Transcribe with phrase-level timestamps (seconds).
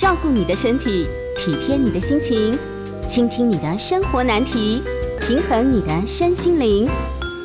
[0.00, 2.58] 照顾你的身体，体贴你的心情，
[3.06, 4.82] 倾听你的生活难题，
[5.20, 6.88] 平衡你的身心灵。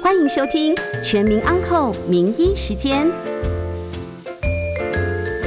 [0.02, 3.08] 欢迎收听《全民安扣名医时间》。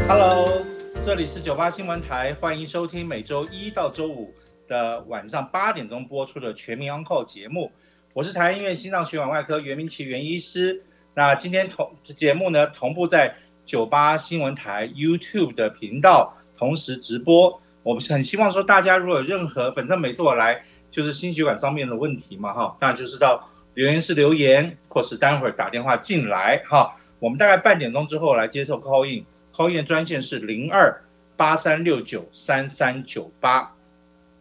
[0.07, 0.61] Hello，
[1.03, 4.35] 这里是九八新闻台，欢迎收听每周一到周五
[4.69, 7.73] 的晚上八点钟播出的《全民 Uncle》节目。
[8.13, 10.83] 我是台湾医院心脏血管外科袁明奇袁医师。
[11.15, 13.35] 那今天同节目呢同步在
[13.65, 17.61] 九八新闻台 YouTube 的频道同时直播。
[17.83, 26.97] 我们很希望说大家如果有任何，反正每次我来就是心血管上面的问题嘛哈，那就是到留言室留言，或是待会儿打电话进来哈。
[27.21, 29.25] 我们大概半点钟之后来接受 call in。
[29.55, 31.03] call in 专线是零二
[31.37, 33.75] 八三六九三三九八。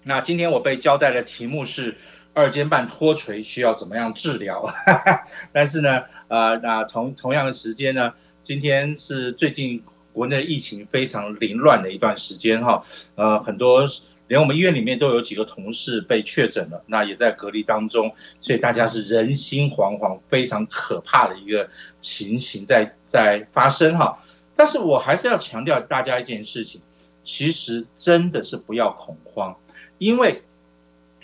[0.03, 1.95] 那今天我被交代的题目是
[2.33, 4.63] 二尖瓣脱垂需要怎么样治疗？
[5.51, 8.13] 但是呢，呃，那同同样的时间呢，
[8.43, 9.83] 今天是最近
[10.17, 13.85] 国内疫情非常凌乱的一段时间哈，呃，很多
[14.27, 21.69] 连我们医院里面都有几个同事被确诊了，那也在隔离当中，所以大家是人心惶惶，非常可怕的一个
[22.01, 24.17] 情形在在发生哈。
[24.55, 26.81] 但是我还是要强调大家一件事情，
[27.21, 29.55] 其实真的是不要恐慌，
[29.99, 30.41] 因为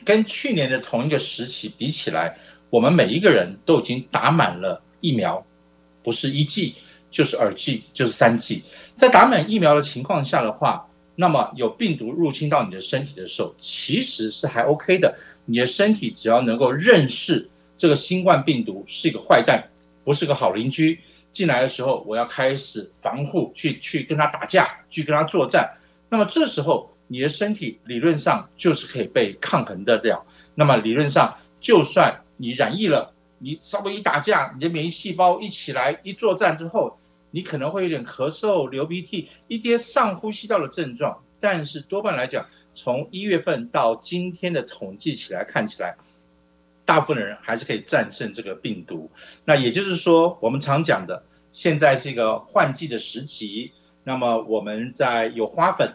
[0.05, 2.37] 跟去年的同一个时期比起来，
[2.69, 5.43] 我们每一个人都已经打满了疫苗，
[6.03, 6.75] 不是一剂
[7.13, 8.63] 就是二剂就是三剂。
[8.95, 10.83] 在打满疫苗的情况下的话，
[11.15, 15.15] 那么有病毒入侵到你的身体的时候，其实是还 OK 的。
[15.45, 17.47] 你的身体只要能够认识
[17.77, 19.63] 这个新冠病毒是一个坏蛋，
[20.03, 20.99] 不是个好邻居。
[21.31, 25.69] 进来的时候，我要开始防护，去去跟他打架，去跟他作战。
[26.09, 30.23] 那么这时候，你的身体理论上就是可以被抗衡得了。
[30.55, 36.95] 那么理论上，就算你染疫了，你稍微一打架，你的免疫细胞一起来一作战之后，
[37.35, 41.19] 你可能会有点咳嗽、流鼻涕，一些上呼吸道的症状。
[41.39, 45.95] 但是多半来讲，从一月份到今天的统计起来看起来。
[46.85, 49.09] 大部分的人还是可以战胜这个病毒。
[49.45, 53.71] 那也就是说，我们常讲的，现在是一个换季的时期。
[54.03, 55.91] 那么我们在有花粉，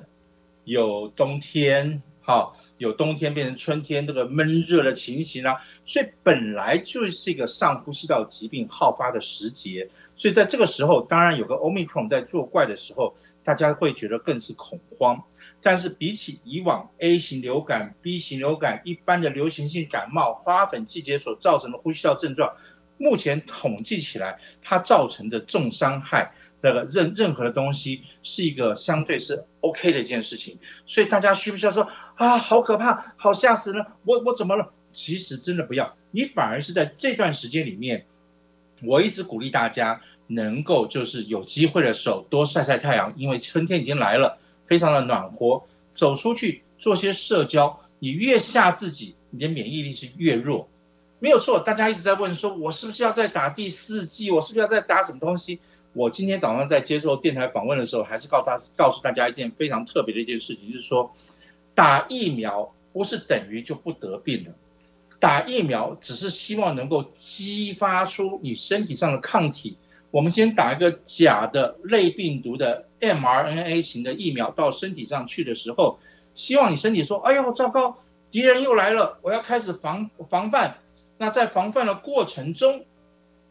[0.65, 5.55] 有冬天，好，有冬天变成春天这个闷热的情形啊，
[5.85, 9.89] 所以本来就是一个上呼吸道疾病好发的时节。
[10.19, 13.15] 所以在这个时候，当然有个 Omicron 在作怪的时候，
[13.45, 15.23] 大家会觉得更是恐慌。
[15.63, 22.53] 但是比起以往 A 型流感、B 型流感、一般的流行性感冒、花粉季节所造成的呼吸道症状，
[22.97, 30.59] 目前统计起来，它造成的重伤害，那个任任何的东西是一个相对是 OK 的一件事情。
[30.85, 34.69] 所以大家需不需要说啊，好可怕，好吓死了，我我怎么了？
[34.93, 38.05] 其实真的不要，你反而是在这段时间里面，
[38.83, 44.39] 我一直鼓励大家能够就是有机会的时候多晒晒太阳，因为春天已经来了。
[44.67, 50.69] 非常的暖和，走出去做些社交，你越吓自己，你的免疫力是越弱，
[51.21, 51.59] 没有错。
[51.59, 54.31] 大家一直在问说，我是不是要再打第四剂？
[54.31, 55.59] 我是不是要再打什么东西？
[55.95, 61.11] 我今天早上在接受电台访问的时候，还是告大告诉大家一件非常特别的一件事情，就是说，
[61.75, 64.53] 打疫苗不是等于就不得病了，
[65.21, 69.77] 打疫苗只是希望能够激发出你身体上的抗体。
[70.11, 75.99] 我们先打一个假的类病毒的 mRNA 型的疫苗到身体上去的时候，
[76.35, 77.95] 希望你身体说：“哎呦，糟糕，
[78.31, 80.79] 敌人又来了，我要开始防防范。”
[81.19, 82.87] 那在防范的过程中，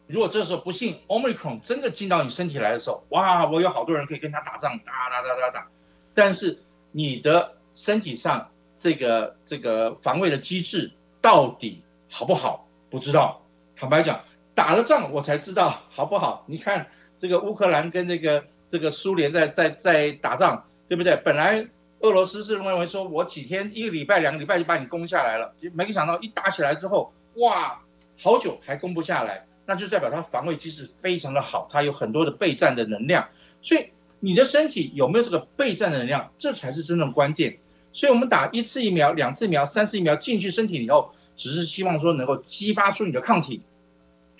[0.06, 5.68] 如果这时候不幸 Omicron 真的进到你身体来的时候，哇，我有好多人可以跟他打仗，打打打打打。
[6.14, 6.58] 但是
[6.90, 10.90] 你的身体上这个这个防卫的机制
[11.28, 12.66] 到底好不好？
[12.88, 13.38] 不知道。
[13.76, 14.18] 坦白讲。
[14.54, 16.42] 打了仗，我才知道好不好？
[16.46, 16.84] 你看
[17.18, 21.14] 这个乌克兰跟这个这个苏联在在在打仗，对不对？
[21.16, 21.62] 本来
[22.00, 27.78] 俄罗斯是认为说我几天一个礼拜两个礼拜就把你攻下来了，就没想到一打起来之后，哇，
[28.18, 33.28] 好久还攻不下来，那就代表它防卫机制非常的好，它有很多的备战的能量。
[33.60, 33.86] 所以
[34.18, 37.56] 你的身体有没有这个备战的能量，这才是真正关键。
[37.92, 43.62] 所以我们打一次疫苗、两次疫苗、三次疫苗进去身体以后，只是希望说能够激发出你的抗体。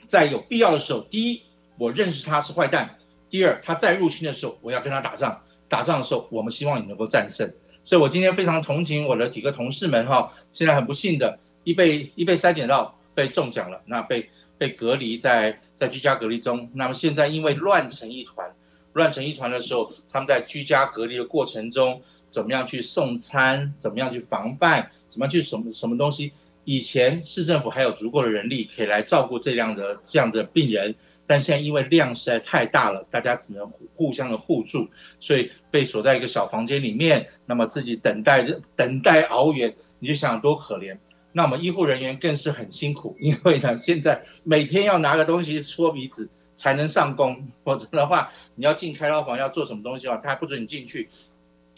[0.09, 1.43] 在有必要的时候，第一，
[1.79, 2.89] 我认识他是坏蛋；
[3.31, 5.41] 第二，他再入侵的时候，我要跟他打仗。
[5.69, 7.49] 打仗的时候，我们希望你能够战胜。
[7.85, 16.69] 所以我今天非常同情我的几个同事们哈，现在很不幸的，一被一被筛检到被中奖了，那被被隔离在在居家隔离中。
[16.75, 18.51] 那么现在因为乱成一团，
[18.95, 26.33] 乱成一团的时候，他们在居家隔离的过程中，怎么样去送餐，怎么样去防范，怎么样去什么什么东西？
[26.69, 30.95] 以前市政府还有足够的人力可以来照顾这样的这样的病人，
[31.27, 34.87] 但现在因为量实在太大了，大家只能互互相的互助，
[35.19, 40.95] 所以被锁在一个小房间里面，那么自己等待等待熬圆，你就想多可怜。
[41.33, 51.09] 那么医护人员更是很辛苦，因为呢，现在每天要拿个东西搓鼻子才能上工，否则的话，你要进开刀房要做什么东西的话，他还不准你进去。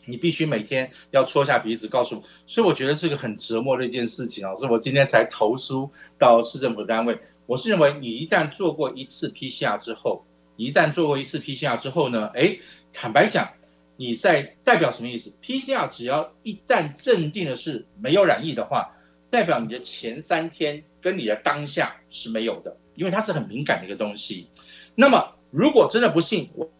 [0.06, 4.54] 你必须每天要戳下鼻子，告诉我，所以我觉得是个很折磨的一件事情啊。
[4.56, 7.18] 所以我今天才投书到市政府单位。
[7.46, 10.24] 我是认为，你一旦做过一次 PCR 之后，
[10.56, 12.56] 一旦做过一次 PCR 之后呢，哎，
[12.92, 13.48] 坦白讲，
[13.96, 18.90] 你在代表什么意思？PCR 只要一旦镇定的是没有染疫的话，
[19.30, 24.48] 代表你的前三天跟你的当下是没有的，因为它是很敏感的一个东西。
[24.94, 26.70] 那么如果真的不幸，我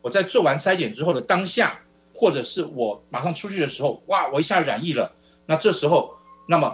[0.00, 1.78] 我在做完筛检之后的当下。
[2.22, 5.12] 或者是我马上出去的时候，哇，我一下染疫了。
[5.44, 6.14] 那这时候，
[6.48, 6.72] 那么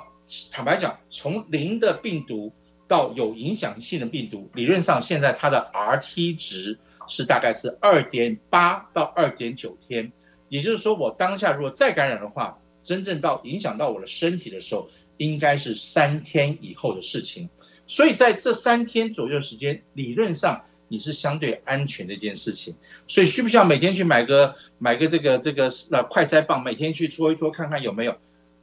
[0.52, 2.52] 坦白讲，从零的病毒
[2.86, 10.12] 到有影响性的病毒，理论上现在它的 Rt 值是大概是二点八到二点九天。
[10.50, 12.54] 也就是说，我当下如果再感染的话，
[12.84, 14.86] 真正到影响到我的身体的时候，
[15.16, 17.48] 应该是三天以后的事情。
[17.86, 20.62] 所以在这三天左右时间，理论上。
[20.90, 22.74] 你是相对安全的一件事情，
[23.06, 28.16] 所以需不需要每天去买个买个这个这个呃快筛棒，每天去搓一搓看看有没有？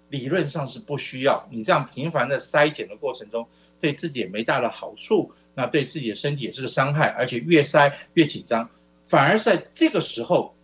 [0.09, 1.45] 理论上是不需要。
[1.50, 3.45] 你这样频繁的筛检的过程中，
[3.79, 8.69] 对自己也没大的好处，那对自己的身体也是个伤害，而且越筛越紧张，
[9.03, 10.56] 反而在这个时候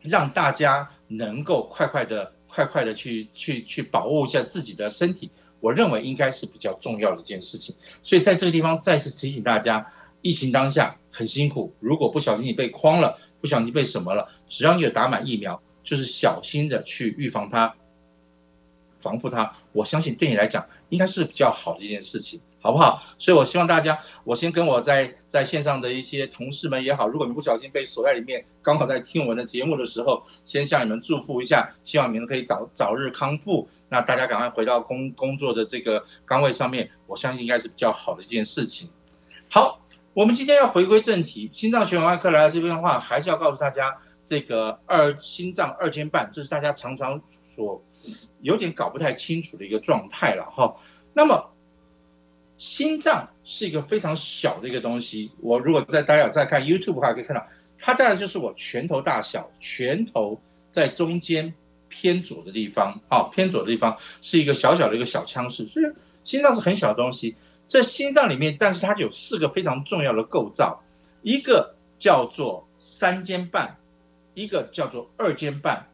[0.00, 7.76] 让大家能够快快的快快的去去去保护一下自己的身体，我认为应该是比较重要的一件事情。
[8.02, 9.86] 所以在这个地方再次提醒大家。
[10.22, 17.72] 疫情当下很辛苦，如果不小心你被框了，不小心被什么了，只要你有打满疫苗，就是小心的去预防它、
[18.98, 19.54] 防护它。
[19.70, 23.00] 我相信对你来讲应该是比较好的一件事情，好不好？
[23.16, 33.68] 所以我希望大家，我先跟我在在线上的一些同事们也好，如果你不小心被锁在里面，刚好在听我们的节目的时候，先向你们祝福一下，希望你们可以早早日康复。
[33.88, 38.90] 那大家赶快回到工工作的这个岗位上面，我相信应该是比较好的一件事情。
[39.48, 39.78] 好。
[40.12, 43.96] 我们今天要回归正题，心脏血管外科来到这边的话，还是要告诉大家，
[44.30, 47.82] 这个二心脏二尖瓣，这是大家常常所
[48.42, 50.72] 有点搞不太清楚的一个状态了哈。
[51.12, 51.50] 那么，
[52.56, 57.44] 心脏是一个非常小的一个东西，我如果在大家在看 YouTube 的话，可以看到，
[57.76, 60.40] 它大概就是我拳头大小，拳头
[60.70, 61.52] 在中间
[61.88, 65.86] 偏左的地方，啊，偏左的地方是一个小小的一个小腔室，所以
[66.22, 67.34] 心脏是很小的东西。
[67.66, 70.80] 在心脏里面，但是它有四个非常重要的构造，
[71.22, 73.76] 一个叫做三尖瓣，
[74.34, 75.86] 一个叫做二尖瓣，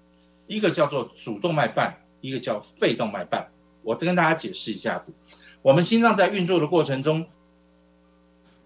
[0.47, 3.47] 一个叫做主动脉瓣，一个叫肺动脉瓣。
[3.83, 5.15] 我跟大家解释一下子，
[5.63, 7.27] 我们心脏在运作的过程中，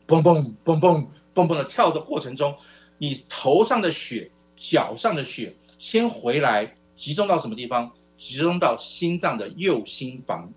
[0.06, 2.56] 嘣嘣嘣嘣嘣嘣的跳的过程中，
[2.98, 7.92] 你头上的血、脚上的血先回来，集中到什么地方？
[8.16, 10.52] 集中到心脏的右心房。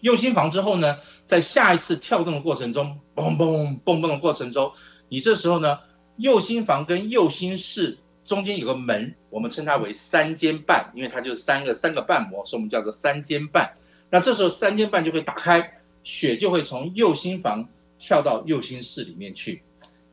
[0.00, 0.98] 右心房之后呢？
[1.24, 4.72] 在下一次跳动的过程中，嘣嘣嘣嘣的过程中，
[5.08, 5.78] 你这时候呢，
[6.16, 7.98] 右心房跟右心室
[8.28, 13.72] 中间有个门，我们称它为三尖瓣，因为它就是三个三个瓣膜，所以我们叫做三尖瓣。
[14.10, 17.66] 那这时候三尖瓣就会打开，血就会从右心房
[17.98, 19.62] 跳到右心室里面去。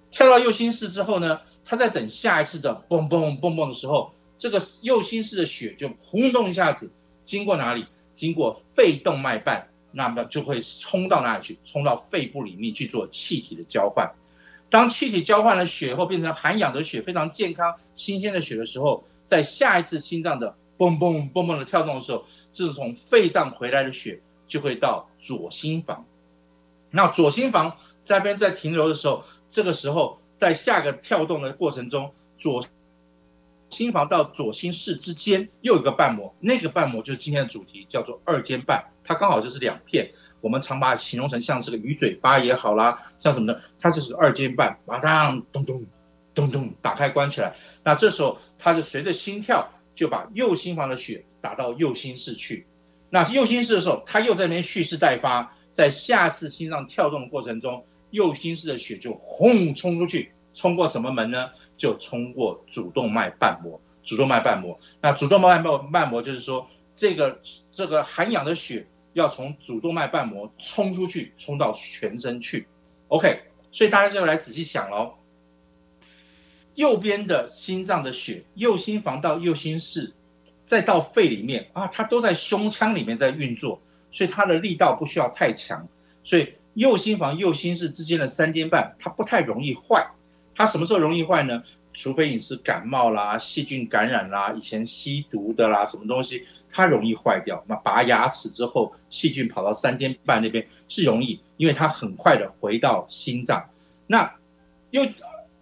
[0.09, 6.89] 跳到右心室之后呢，它在等下一次的嘣嘣嘣嘣的时候，这个右心室的血就轰动一下子，
[7.25, 7.85] 经过哪里？
[8.13, 9.67] 经过肺动脉瓣。
[9.97, 11.57] 那么就会冲到哪里去？
[11.63, 14.09] 冲到肺部里面去做气体的交换。
[14.75, 26.05] 当气体交换了血后，变成含氧的血，非常健康、新鲜的血的时候，在下一次心脏的嘣嘣嘣嘣的跳动的时候，这是从肺脏回来的血就会到左心房。
[26.91, 32.61] 那左心房这边在停留的时候，这个时候在下个跳动的过程中，左
[33.69, 38.83] 心房到左心室之间又有一个瓣膜，那个瓣膜就是今天的主题，叫做二尖瓣。
[39.05, 40.11] 它刚好就是两片，
[40.45, 43.59] 我们常把它形容成像是个鱼嘴巴也好啦，像什么呢？
[43.79, 45.83] 它就是二尖瓣，马上咚咚
[46.35, 47.51] 咚咚打开关起来。
[47.83, 52.67] 那这时候它就随着心跳就把右心房的血打到右心室去。
[53.09, 61.49] 那右心室的时候，它又在那边蓄势待发，在下次心脏跳动的过程中，右心室的血就轰冲出去，冲过什么门呢？
[61.75, 63.81] 就冲过主动脉瓣膜。
[64.03, 67.39] 主动脉瓣膜，那主动脉瓣膜瓣膜就是说这个
[67.71, 68.85] 这个含氧的血。
[69.15, 72.67] 要从主动脉瓣膜冲出去，冲到全身去
[73.07, 73.43] ，OK。
[73.71, 75.13] 所以大家就来仔细想喽。
[76.75, 80.13] 右边的心脏的血，右心房到右心室，
[80.65, 83.81] 再到肺里面啊，它都在胸腔里面在运作，
[84.11, 85.87] 所以它的力道不需要太强。
[86.21, 90.05] 所以右心房、右心室之间的三尖瓣，它不太容易坏。
[90.53, 91.63] 它什么时候容易坏呢？
[91.93, 96.45] 除非你是感冒啦、细菌感染啦、以前吸毒的啦，什么东西，
[96.75, 97.63] 它容易坏掉。
[97.67, 103.63] 那拔牙齿之后，细菌跑到三尖瓣那边是容易，因为它很快的回到心脏。
[104.07, 104.29] 那
[104.91, 105.07] 又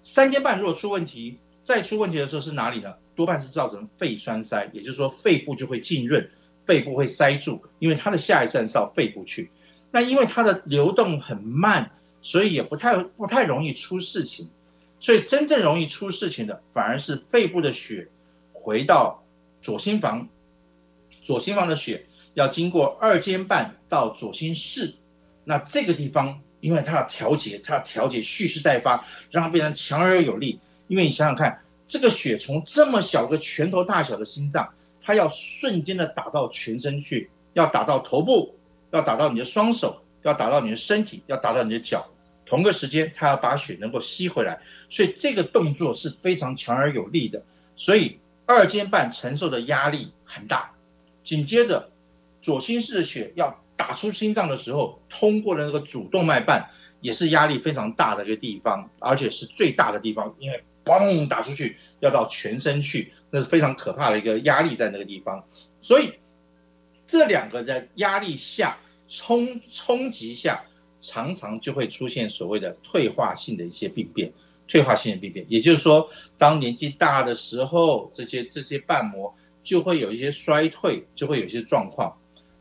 [0.02, 2.92] 三尖瓣如果出问题，再出问题的时候是哪里呢？
[3.16, 6.28] 多半是造成肺栓塞，也就是说肺部就会浸润，
[6.66, 9.52] 肺部会塞住，因为它的下一站是到肺部去。
[9.92, 11.92] 那因为它的流动很慢，
[12.24, 14.50] 所以也不太不太容易出事情。
[14.98, 18.08] 所以真正容易出事情的，反而是肺部的血
[18.52, 19.24] 回到
[19.62, 20.28] 左心房，
[21.24, 24.94] 左心房的血要经过二尖瓣到左心室，
[25.46, 30.60] 那这个地方，因为它要调节，它要调节蓄势待发，让它变成强而有力。
[30.88, 34.68] 因为你想想看，这个血从这么小个拳头大小的心脏，
[35.02, 38.54] 它要瞬间的打到全身去，要打到头部，
[38.92, 42.06] 要打到你的双手，要打到你的身体，要打到你的脚。
[42.46, 47.42] 同个时间，它要把血能够吸回来，所以这个动作是非常强而有力的。
[47.76, 50.70] 所以二尖瓣承受的压力很大。
[51.24, 51.90] 紧接着，
[52.42, 56.70] 左心室的血要打出心脏的时候，通过了那个主动脉瓣，
[57.02, 65.44] 也是压力非常大的一个地方，而且是最大的地方，因为嘣打出去要到全身去，那是非常可怕的一个压力在那个地方。
[65.80, 66.14] 所以
[67.08, 68.78] 这两个在压力下
[69.08, 70.64] 冲冲击下。
[71.06, 74.32] 常常就会出现所谓的退化性的一些病变，
[74.66, 82.16] 退化性的病变，也就是说，当年纪大的时候，这些这些瓣膜就会有一些衰退，就会有一些状况。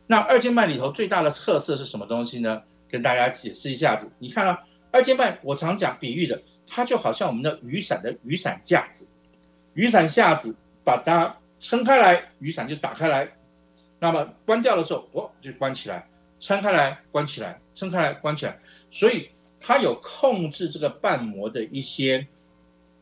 [0.07, 2.63] 那二尖瓣里头最大的特色是什么东西呢？
[2.89, 4.11] 跟大家解释一下子。
[4.17, 4.59] 你看啊，
[4.91, 9.07] 二尖瓣我常讲比喻的，它就好像我们的雨伞的雨伞架子，
[9.73, 13.31] 雨伞架子把它撑开来，雨伞就打开来，
[13.99, 16.07] 那么关掉的时候，哦，就关起来。
[16.39, 19.29] 撑开来，关起来，撑开来，关起来，所以
[19.61, 22.27] 它有控制这个瓣膜的一些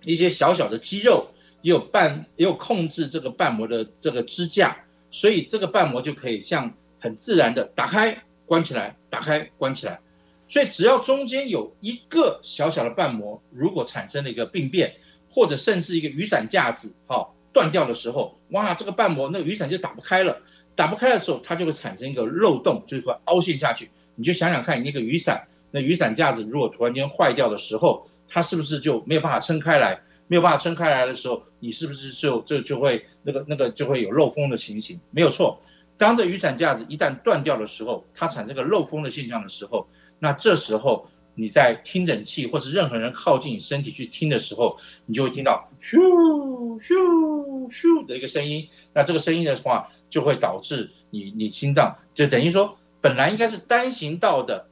[0.04, 1.28] 一些小小的肌肉，
[1.62, 4.78] 也有瓣，也有控制这个瓣膜的这个支架，
[5.10, 10.00] 所以这个瓣膜就可以像很自然的打开、关起来、打开、关起来。
[10.48, 14.94] 所以只要中间有一个小小的瓣膜，如果产生了一个病变，
[15.30, 20.38] 或者甚至一个雨伞架子哈断掉的时候，哇，这个瓣膜那个雨伞就打不开了。
[20.76, 23.90] 打不开的时候，它就会产生一个漏洞，就是会凹陷下去。
[24.16, 30.00] 你就想想看，你那个雨伞，那雨伞架子如果突然间坏掉的时候，它是不是就没有办法撑开来？
[30.32, 34.98] 没有办法撑开来的时候，你是不是就这就会那个那个就会有漏风的情形？
[35.10, 35.60] 没有错。
[35.98, 39.86] 当这雨伞架子一旦断掉的时候，它产生个漏风的现象的时候，
[40.20, 46.00] 那这时候你在听诊器或是任何人靠近你身体去听的时候，你就会听到咻
[46.80, 48.66] 咻咻的一个声音。
[48.94, 54.66] 那这个声音的话，就会导致你你心脏就等于说本来应该是单行道的，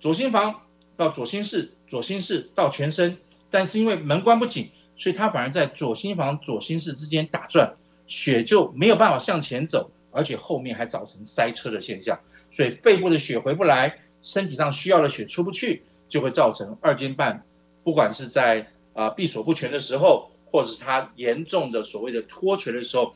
[0.00, 0.58] 左心房
[0.96, 3.18] 到左心室，左心室到全身，
[3.50, 4.70] 但是因为门关不紧，
[5.02, 7.74] 所以它反而在左心房左心室之间打转，
[8.06, 12.16] 血就没有办法向前走，而且后面还造成塞车的现象，
[12.52, 17.44] 所以肺部的血回不来，身体上需要的血出不去，就会造成二尖瓣，
[17.82, 23.12] 不管是在啊闭锁不全的时候，或者是它严重的所谓的脱垂的时候。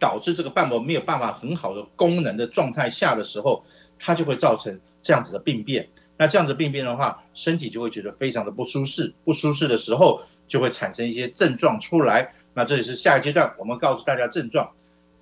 [0.00, 3.64] 导致这个瓣膜没有办法很好的功能的状态下的时候，
[3.98, 5.88] 它就会造成这样子的病变。
[6.18, 9.14] 那这样子病变的话，身体就会觉得非常的不舒适。
[9.24, 12.34] 不舒适的时候，就会产生一些症状出来。
[12.54, 14.70] 那这也是下一阶段，我们告诉大家症状。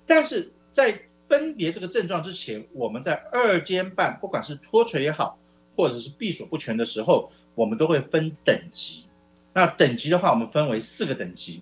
[0.05, 5.37] 但是在分别这个症状之前，我们在二尖瓣不管是脱垂也好，
[5.75, 9.05] 或者是闭锁不全的时候，我们都会分等级。
[9.53, 11.61] 那等级的话，我们分为四个等级。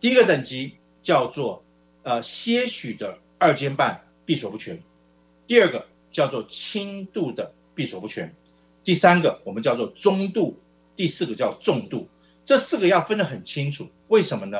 [0.00, 1.62] 第一个等级叫做。
[2.04, 4.76] 呃，些许的二尖瓣闭锁不全，
[5.46, 8.34] 第二个叫做轻度的闭锁不全，
[8.82, 10.58] 第三个我们叫做中度，
[10.96, 12.08] 第四个叫重度。
[12.44, 14.58] 这四个要分得很清楚，为什么呢？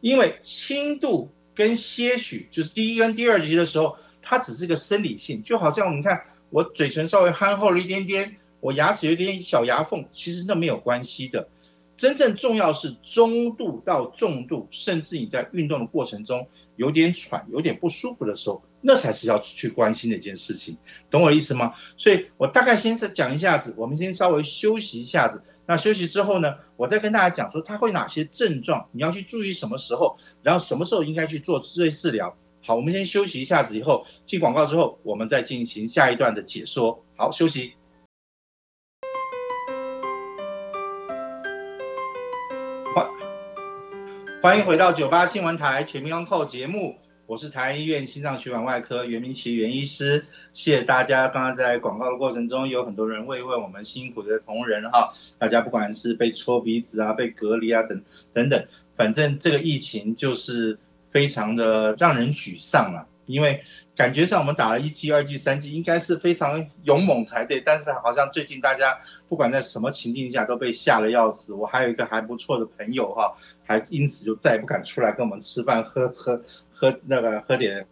[0.00, 11.46] 因为轻度跟些许，就是第一跟第二级的时候，它只是一个生理性，就好像你看我嘴唇稍微憨厚了一点点，我牙齿有点小牙缝，其实那没有关系的。
[11.96, 20.74] 真正重要是中度到重度，甚至你在运动的过程中有点喘、有点不舒服的时候，那才是要去关心的一件事情，
[21.10, 21.74] 懂我的意思吗？
[21.98, 25.42] 所以我大概先是讲一下子，我们先稍微休息一下子。
[25.70, 32.36] 那休息之后呢，我再跟大家讲说它会哪些症状，你要去注意什么时候，然后什么时候应该去做这些治疗。
[32.60, 37.00] 好，我们先休息一下子，以后进广告之后，我们再进行下一段的解说。
[37.14, 37.74] 好，休息。
[42.92, 43.08] 欢
[44.42, 46.98] 欢迎回到九八新闻台全民安扣节目，
[47.30, 51.28] 我是台医院心脏血管外科袁明奇袁医师，谢谢大家。
[51.28, 58.02] 刚刚在广告的过程中，有很多人慰问我们辛苦的同仁哈，大家不管是被戳鼻子啊、被隔离啊等
[58.34, 60.76] 等等，反正这个疫情就是
[61.08, 63.62] 非常的让人沮丧了，因为。
[63.96, 67.60] 感觉上我们打了一剂、二剂、三剂，应该是非常勇猛才对。
[67.60, 71.52] 但是好像最近大家不管在什么情境下都被吓得要死。
[71.52, 73.30] 我还有一个还不错的朋友哈，
[73.62, 76.40] 还因此就再也不敢出来跟我们吃饭、喝喝
[76.80, 77.86] 喝那个喝点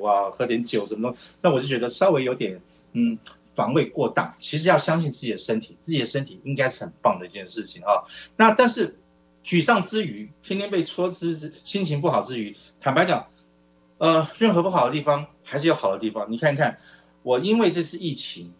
[0.00, 1.18] 哇，喝点酒什么东西。
[1.40, 2.60] 那我就觉得稍微有点
[2.92, 3.18] 嗯
[3.54, 4.34] 防卫过当。
[4.38, 8.04] 其实要相信自己的身体，自己的身体应该是很棒的一件事情啊。
[8.36, 8.94] 那但是
[9.42, 13.26] 沮丧之余，天天被戳之心情不好之余，坦白讲。
[13.96, 16.30] 呃，任何不好的地方还是有好的地方。
[16.30, 16.78] 你看看，
[17.22, 18.52] 我因为这次疫情，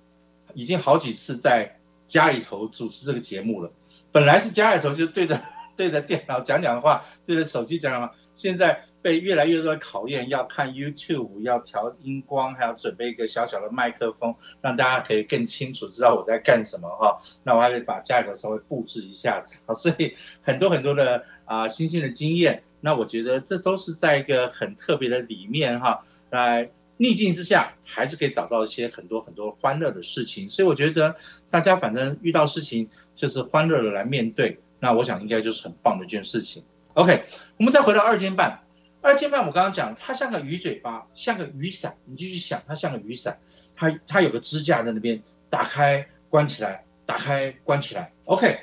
[0.55, 3.71] 已经好几次在家里头主持这个节目了。
[4.11, 5.41] 本来是家里头就对着
[5.77, 17.21] 对着电脑讲讲话，对着手机讲讲话，现在被越来越多的考验，要看 YouTube，要调音光，还要准备一个小小的麦克风，让大家可以更清楚知道我在干什么哈。
[17.45, 22.63] 那我还得把家里头稍微布置一下子，所以很多很多的啊新鲜的经验。
[22.81, 31.15] 那我觉得这都是在一个很特别的里面哈，来逆境之下还是可以找到一些很多很多欢乐的事情，所以我觉得
[31.51, 36.63] 大家反正遇到事情就是欢乐的来面对，那我想应该就是很棒的一件事情。
[36.95, 37.25] OK，
[37.57, 38.61] 我们再回到二尖瓣，
[39.01, 43.39] 二尖瓣我刚刚讲它像个鱼嘴巴，像个雨伞，你继续想它像个雨伞，
[43.77, 48.13] 它它有个支架在那边，打开关起来，打开关起来。
[48.25, 48.59] OK，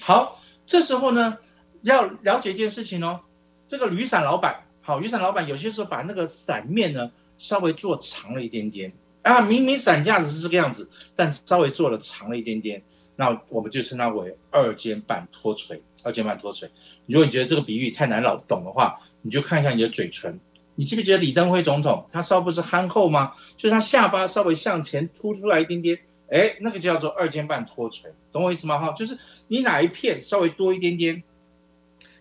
[0.00, 1.36] 好，这时候呢
[1.82, 3.20] 要了解一件事情哦。
[3.66, 12.82] 这个雨伞老板，好，雨伞老板有些时候把那个伞面呢稍微做长了一点点啊，明明伞架子是这个样子，但稍微做了长了一点点，
[13.16, 15.82] 那我们就称它为二尖瓣脱垂。
[16.04, 16.70] 二尖瓣脱垂，
[17.06, 20.38] 如果你觉得这个比喻太难老懂的话，你就看一下你的嘴唇，
[20.74, 23.32] 你记不记得李登辉总统他稍不是憨厚吗？
[23.56, 25.98] 就是他下巴稍微向前凸出来一点点，
[26.30, 28.78] 哎，那个叫做二尖瓣脱垂，懂我意思吗？
[28.78, 31.22] 哈，就是你哪一片稍微多一点点。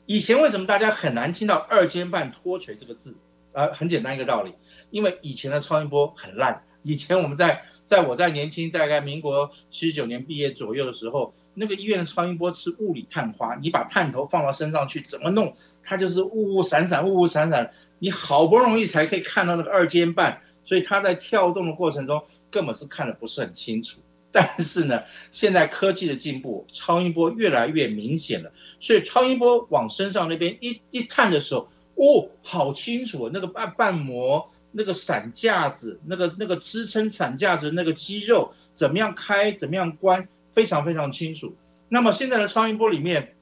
[0.05, 3.15] 以前为什么大家很难听到二尖瓣脱垂这个字
[3.51, 3.67] 啊？
[3.67, 4.53] 很简单一个道理，
[4.89, 6.63] 因为以前的超音波很烂。
[6.83, 15.53] 以前我们在在我在年轻，大概民国七十九年毕业左右的时候，那个医院的超音波是物理探花，你把探头放到身上去，怎么弄，
[15.87, 22.21] 它就是雾雾闪闪，雾雾闪闪，你好不容易才可以看到那个二尖瓣，所以它在跳动的过程中
[22.51, 24.01] 根本是看的不是很清楚。
[24.29, 41.55] 但是呢，现在科技的进步，超音波越来越明显了，所以超音波往身上那边一一探的时候，哦，好清楚，那个瓣瓣膜、那个伞架子、那个那个支撑伞架子那个肌肉怎么样开、怎么样关，非常非常清楚。
[41.87, 43.33] 那么现在的超音波里面，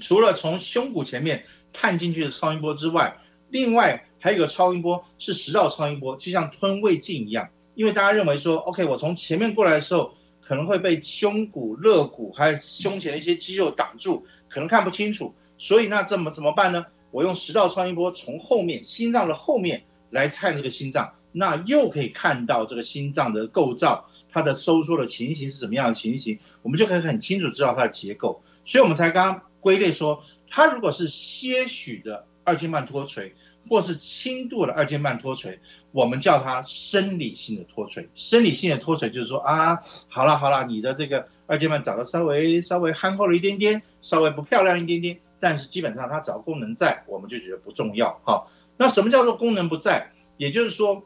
[0.00, 3.16] 除了从胸骨前面探进去的超音波之外，
[3.50, 7.48] 另外还有一个超音波是食道超音波，就像吞胃镜一样。
[7.74, 15.32] 因为大家认为说，OK，我从前面过来的时候，可能会被胸骨、肋骨还有胸前的一些肌肉挡住，可能看不清楚。
[15.56, 16.84] 所以那怎么怎么办呢？
[17.10, 28.42] 我用食道超音波从后面心脏的后面来看这个心脏，那又可以看到这个心脏的构造，它的收缩的情形是什么样的情形，我们就可以很清楚知道它的结构。
[28.64, 33.34] 所以我们才刚刚归类说，它如果是些许的二尖瓣脱垂，
[33.68, 35.60] 或是轻度的二尖瓣脱垂。
[35.92, 39.78] 我们叫它生理性的脱垂，生理性的脱垂就是说啊，
[40.08, 48.46] 好了好了，你的这个二尖瓣长得稍微稍微憨厚了一点点，稍微不漂亮一点点，但是基本上它只要功能在，我们就觉得不重要哈。
[48.78, 50.10] 那什么叫做功能不在？
[50.38, 51.02] 也就是说，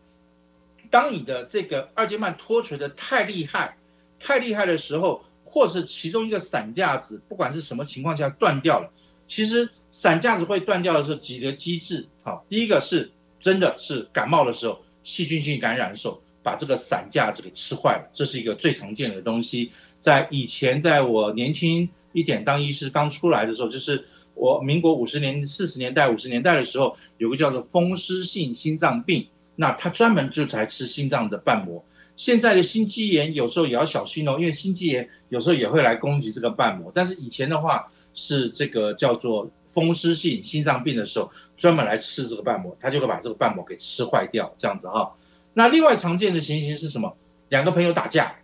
[0.89, 3.77] 当你的这个二尖瓣脱垂的太厉害、
[4.21, 8.91] 太厉害的时候，或是其中一个伞架子，不管是什么情况下断掉了，
[9.29, 13.13] 其实伞架子会断掉的是几个机制，好，第一个是。
[13.43, 19.73] 真的是感冒的时候，细菌性感染的时候，把这个伞架子给吃坏了，这是一个最常见的东西。
[19.99, 31.85] 在以前，在我年轻一点当医师刚出来的时候，就是我民国五十年、四十年代、五十年代的时候，有个叫做风湿性心脏病，那他专门就才吃心脏的瓣膜。
[32.25, 36.93] 现在的心肌炎有时候也要小心哦，因为心肌炎有时候也会来攻击这个瓣膜。
[36.95, 39.51] 但是以前的话是这个叫做。
[39.65, 45.11] 风湿性心脏病的时候，专门来吃这个瓣膜，它就会把这个瓣膜给吃坏掉，这样子哈。
[45.55, 47.17] 那另外常见的情形是什么？
[47.49, 48.37] 两个朋友打架，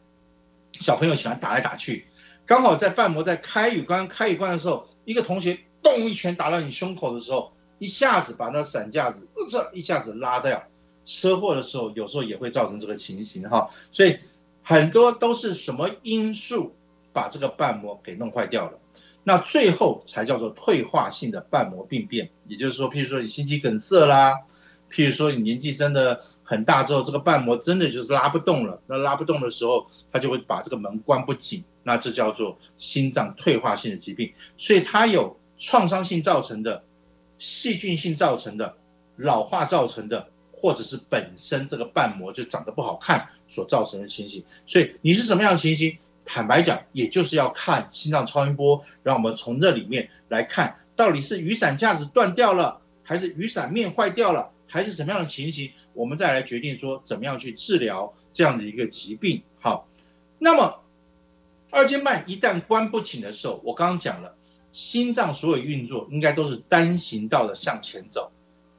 [0.81, 2.07] 小朋友喜欢打来打去，
[2.47, 10.65] 刚好在瓣膜在开与关开与关的时候，一个同学咚一拳打到你胸口的时候，一下子把那伞架子这一下子拉掉。
[11.09, 13.71] 车祸的时候有时候也会造成这个情形哈。
[13.91, 14.19] 所以
[14.63, 16.75] 很多都是什么因素
[17.13, 18.79] 把这个瓣膜给弄坏掉了？
[19.25, 24.35] 那最后才叫做退化性的瓣膜病变，也就是说，譬如说你心肌梗塞啦，
[24.91, 36.83] 譬如说你年纪真的很大之后，这个瓣膜真的就是拉不动了，那拉不动的时候，它就会把这个门关不紧，那这叫做心脏退化性的疾病，所以它有创伤性造成的、
[37.37, 38.77] 细菌性造成的、
[39.17, 40.27] 老化造成的，
[40.61, 45.97] 或者是本身这个瓣膜就长得不好看所造成的情形，所以你是什么样的情形？
[46.25, 59.43] 坦白讲，也就是要看心脏超音波，让我们从这里面来看，到底是雨伞架子断掉了，还是雨伞面坏掉了，还是什么样的情形，我们再来决定说怎么样去治疗这样的一个疾病。
[59.59, 59.89] 好，
[60.39, 60.83] 那么
[61.71, 64.37] 二尖瓣一旦关不紧的时候，我刚刚讲了，
[64.71, 68.31] 心脏所有运作应该都是单行道的向前走，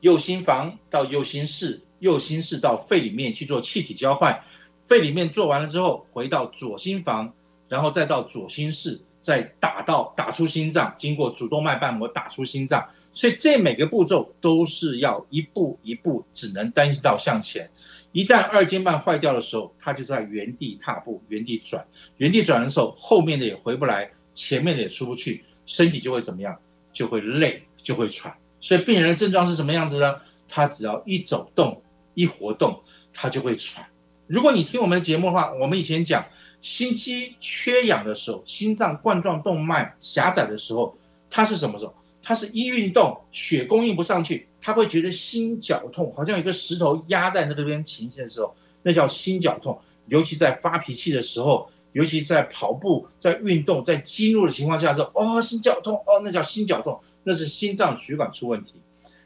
[0.01, 4.41] 右心房到右心室，右心室到肺里面去做气体交换，
[4.87, 7.33] 肺里面做完了之后，回到左心房。
[7.67, 12.83] 然后再到左心室，再打到打出心脏，经过主动脉瓣膜打出心脏，
[13.13, 17.69] 所以这每个步骤都是要一步一步，只能单行道向前。
[18.11, 21.85] 一旦二尖瓣坏掉的时候，它就在原地踏步，原地转，
[22.17, 26.59] 原地转的时候，后面的也回不来，前面的也出不去，身体就会怎么样？
[26.91, 28.35] 就会累，就会喘。
[28.61, 30.21] 所以病人的症状是什么样子呢？
[30.47, 31.81] 他只要一走动、
[32.13, 32.81] 一活动，
[33.13, 33.85] 他就会喘。
[34.27, 36.25] 如果你听我们的节目的话，我们以前讲。
[36.61, 40.93] 心肌缺氧的时候，心脏冠状动脉狭窄的时候，
[41.29, 41.95] 它是什么时候？
[42.21, 49.79] 它是一运动，血供应不上去，他会觉得心绞痛，好像有个石头压在那个边情形的时候，那叫心绞痛。
[50.07, 58.81] 尤其在发脾气的时候，尤其在跑步、在运动、在激怒的情况下时候，哦，心绞痛，哦，那叫心绞痛，那是心脏血管出问题。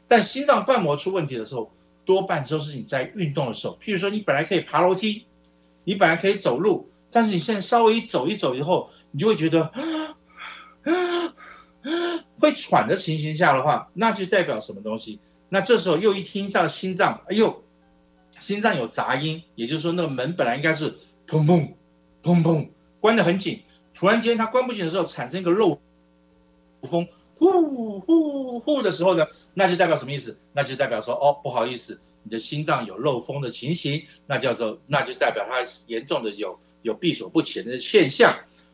[0.06, 1.72] 但心脏瓣膜出问题的时候，
[2.04, 5.24] 多半都是你在运动的时候，譬如说你本来可以爬楼梯，
[5.84, 6.90] 你本来可以走路。
[7.10, 9.72] 但是你现在稍微一走一走以后，你就会觉得
[12.38, 15.18] 会喘的情形下的话，那就代表什么东西？
[15.48, 17.64] 那这时候又一听上心脏，哎呦，
[18.38, 20.90] 心脏有杂音，也就是说那个门本来应该是
[21.26, 21.72] 砰砰
[22.22, 22.68] 砰砰
[23.00, 23.62] 关得很紧，
[23.94, 25.80] 突然间它关不紧的时候，产生一个漏
[26.82, 30.36] 风，呼呼呼的时候呢，那就代表什么意思？
[30.52, 36.58] 那就代表说哦，不好意思，你的心脏有漏风的情形，那叫做那就代表它严重的有。
[36.84, 38.30] 有闭锁不全的现象，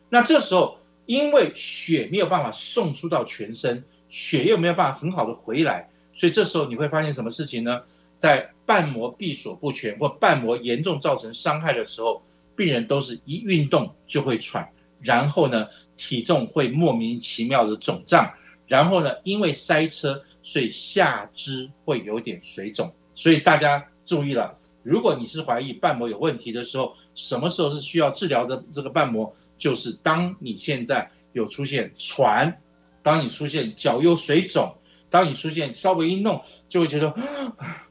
[0.09, 7.81] 那这时候因为血没有办法送出到全身，血又没有办法很好的回来，所以这时候你会发现什么事情呢？
[8.17, 12.21] 在瓣膜闭锁不全或瓣膜严重造成伤害的时候，
[12.53, 14.69] 病人都是一运动就会喘，
[14.99, 18.29] 然后呢体重会莫名其妙的肿胀，
[18.71, 29.35] 然后呢因为塞车，所以下肢会有点水肿，所以大家注意了，如果你是怀疑瓣膜有问题的时候，什么时候是需要治疗的这个瓣膜？
[29.57, 32.61] 就是当你现在有出现喘，
[33.03, 34.73] 当你出现脚有水肿，
[35.09, 37.13] 当你出现稍微一弄就会觉得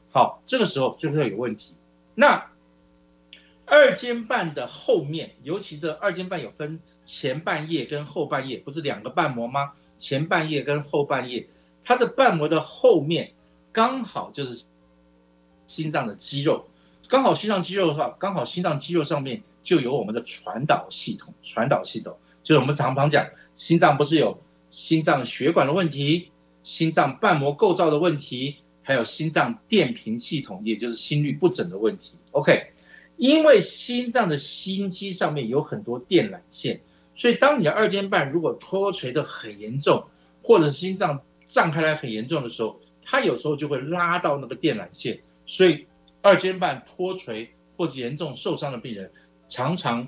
[0.09, 1.75] 好，这个时候就是有问题。
[2.15, 2.43] 那
[3.67, 9.73] 二尖瓣的后面，尤其这二尖瓣有分前半叶跟后半叶，不是两个瓣膜吗？
[10.01, 11.47] 前半叶跟后半叶，
[11.85, 13.31] 它的瓣膜的后面
[13.71, 14.65] 刚好就是
[15.67, 16.65] 心脏的肌肉。
[17.07, 21.31] 刚好心脏肌肉的话，刚好心脏肌肉上面就有我们的传导系统。
[21.43, 24.35] 传导系统就是我们常常讲，心脏不是有
[24.69, 26.31] 心脏血管的问题，
[26.63, 32.15] 心脏瓣膜构造的问题，还有心脏电平系统，也就是心律不整的问题。
[32.31, 32.71] OK，
[33.17, 36.81] 因为心脏的心肌上面有很多电缆线，
[37.13, 40.03] 所以当你的二尖瓣如果脱垂的很严重，
[40.41, 45.85] 或者心脏胀开来很严重的时候，它有时候就会拉到那个电缆线，所以。
[46.23, 49.11] 二尖瓣脱垂或者严重受伤的病人，
[49.49, 50.07] 常常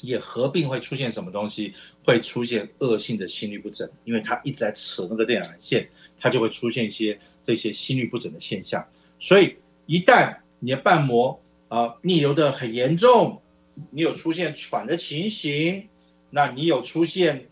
[0.00, 1.72] 也合并会出现什么东西？
[2.04, 5.88] 会出现恶性的心律不整，因为他一直在扯那个电缆线，
[6.18, 8.84] 它就会出现一些这些心律不整的现象。
[9.20, 9.54] 所以
[9.86, 13.40] 一旦你的瓣膜啊逆流的很严重，
[13.90, 15.88] 你有出现喘的情形，
[16.30, 17.48] 那你有出现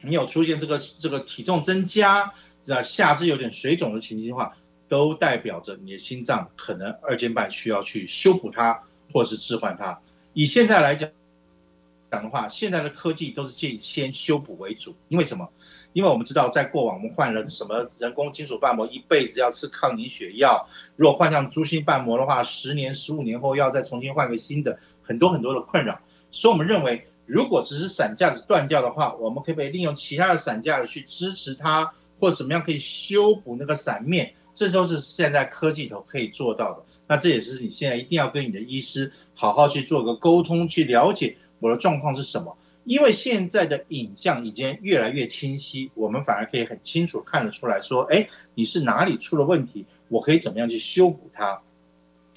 [0.00, 2.32] 你有出现这个这个体重增加，
[2.64, 4.52] 那下肢有点水肿的情形的话。
[4.88, 8.78] 都代表着你的心脏可能二尖瓣需要去修补它，
[9.10, 9.98] 或是置换它。
[10.34, 11.08] 以现在来讲
[12.10, 14.94] 讲的话，现在的科技都是建议先修补为主。
[15.08, 15.48] 因为什么？
[15.94, 20.62] 因为我们知道，在过往我们换了什么人工金属瓣膜，一辈子要吃抗凝血药；
[20.94, 25.98] 如果换上猪心瓣膜的话，十年、十五年后要再重新换个新的，很多很多的困扰。
[26.30, 31.90] 所以我们认为，如果只是伞架子断掉的话，我们可不可以利用其他的伞架子去支持它，
[32.20, 34.34] 或者怎么样可以修补那个伞面？
[34.52, 42.54] 这都是现在科技头可以做到的，那这也是你现在一定要跟你的医师好好去做个沟通，去了解我的状况是什么。
[42.84, 51.58] 因为现在的影像已经越来越清晰，我们反而可以很清楚看得出来说，哎，你是哪里出了问题，我可以怎么样去修补它。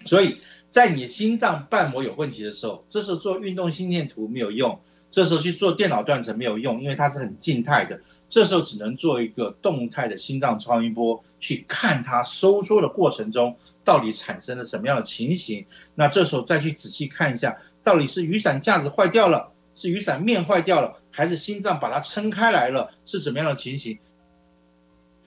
[0.06, 0.38] 所以
[0.70, 4.80] 在你心脏瓣膜有问题的时候，这时候做运动心电图没有用，
[5.16, 7.98] 这时候去做电脑断层没有用，因为它是很静态的，
[8.28, 15.66] 这时候只能做一个动态的心脏超音波，去看它收缩的过程中到底产生了什么样的情形。
[15.94, 19.54] 那这时候再去仔细看一下，到底是雨伞架子坏掉了。
[19.74, 22.92] 是雨伞面坏掉了，还是心脏把它撑开来了？
[23.06, 23.98] 是什么样的情形，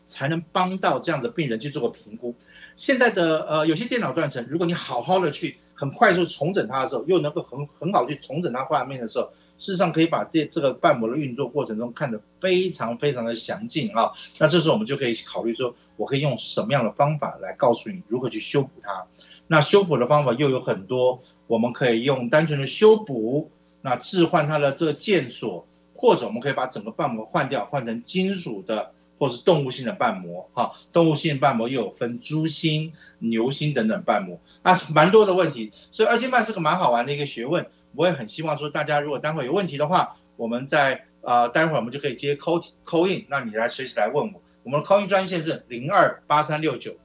[0.06, 2.34] 才能帮到这样的病人去做个评估？
[2.76, 14.10] 现在的呃，有些电脑断层，如果你好好的去很快速重整它的时候，又能够很很好去重整它画面的时候，事实上可以把这这个瓣膜的运作过程中看得非常非常的详尽啊。
[14.38, 19.04] 那这时候我们就可以考虑说，我可以用什么样的方法来告诉你如何去修补它？
[19.48, 23.50] 那修补的方法又有很多，我们可以用单纯的修补。
[23.80, 30.50] 那置换它的这个腱索，或者我们可以把整个瓣膜换掉，换成金属的，或是动物性的瓣膜。
[30.52, 35.70] 哈，动物性瓣膜又有分猪心、牛心等等瓣膜，那蛮多的问题。
[35.92, 37.64] 所以二尖瓣是个蛮好玩的一个学问。
[37.98, 44.40] 我也很希望说，大家如果待会有问题的话，我们在呃待会儿我们就可以接 call call in，那你来随时来问我。
[44.62, 46.96] 我们的 call in 专线是零二八三六九。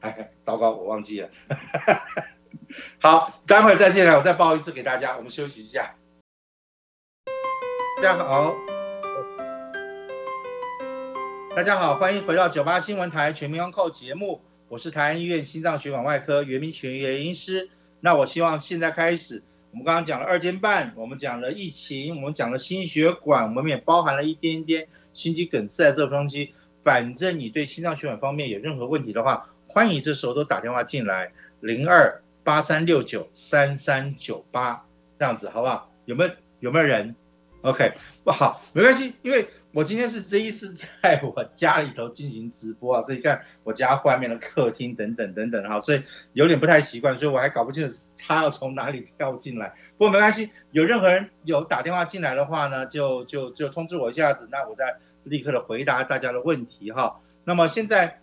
[0.00, 1.28] 哎，糟糕，我忘记了。
[2.98, 5.14] 好，待会儿再进来，我再报一次给大家。
[5.14, 5.94] 我们休息一下。
[7.98, 8.54] 大家好，
[11.54, 17.68] 大家好，欢迎回到九八新闻台全民安扣节目，我是台安医院心脏血管外科袁明全袁医师。
[18.00, 19.42] 那我希望现在开始，
[19.74, 26.54] 我们刚刚讲了二尖瓣，我们讲了疫情，我们讲了心血管，我们也包含了一点点心肌梗塞这个东西。
[26.80, 32.20] 反正你对心脏血管方面有任何问题的话，欢迎这时候都打电话进来，零二。
[32.44, 34.84] 八三六九三三九八
[35.18, 35.90] 这样子好不好？
[36.04, 37.16] 有没有有没有人
[37.62, 37.90] ？OK，
[38.22, 46.00] 不好，没关系，因为我今天是第一次在我家里头进行直播啊，所以看我家外面的客厅等等等等哈，所以
[46.32, 49.74] 有点不太习惯，所以我还搞不清楚他要从哪里跳进来。
[49.98, 57.20] 不过没关系，有任何人有打电话进来的话呢，就就就通知我一下子，那我再立刻的回答大家的问题哈。
[57.42, 58.20] 那么现在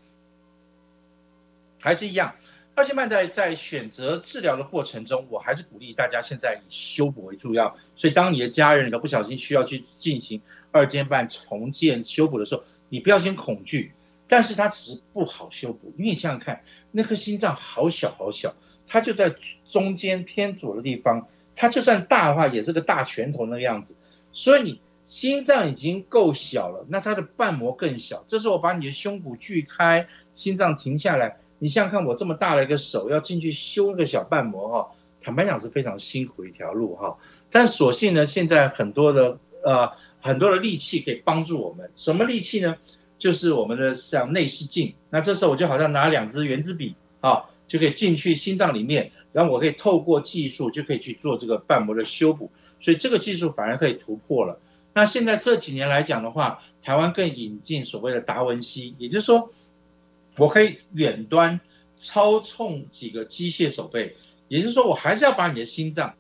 [1.81, 2.33] 还是一样。
[2.73, 7.75] 二尖瓣在在选择治疗的过程中，我还是鼓励大家现在以修补为主要。
[7.97, 13.91] 所以，当你的家人你都不小心需要去进行二尖瓣重建修补的时候，你不要先恐惧。
[14.27, 18.53] 但是它只是不好修补，因为你想想看，那颗心脏好小好小，
[18.87, 19.35] 它就在
[19.69, 23.93] 中间偏左的地方，它就算大的话也是个大拳头那个样子。
[24.31, 28.23] 所以你心脏已经够小了，那它的瓣膜更小。
[28.25, 31.35] 这时候我把你的胸骨锯开，心脏停下来。
[31.59, 34.87] 你想想看，我这么大的一个手要进去修个小瓣膜哈，
[35.19, 37.13] 坦白讲是非常辛苦一条路哈。
[37.49, 41.89] 但所幸呢，现在很多的呃很多的利器可以帮助我们。
[41.95, 42.75] 什么利器呢？
[43.17, 44.93] 就是我们的像内视镜。
[45.09, 52.51] 那这时候我就好像拿两支圆珠笔啊，就可以进去心脏里面，然后我可以透过技术就可以去做这个瓣膜的修补。
[52.79, 54.59] 所以这个技术反而可以突破了。
[54.93, 59.51] 那现在这几年来讲的话，台湾更引进所谓的达文西，也就是说。
[60.37, 61.59] 我可以远端
[61.97, 64.15] 操纵几个机械手背，
[64.47, 66.15] 也就是说，我还是要把你的心脏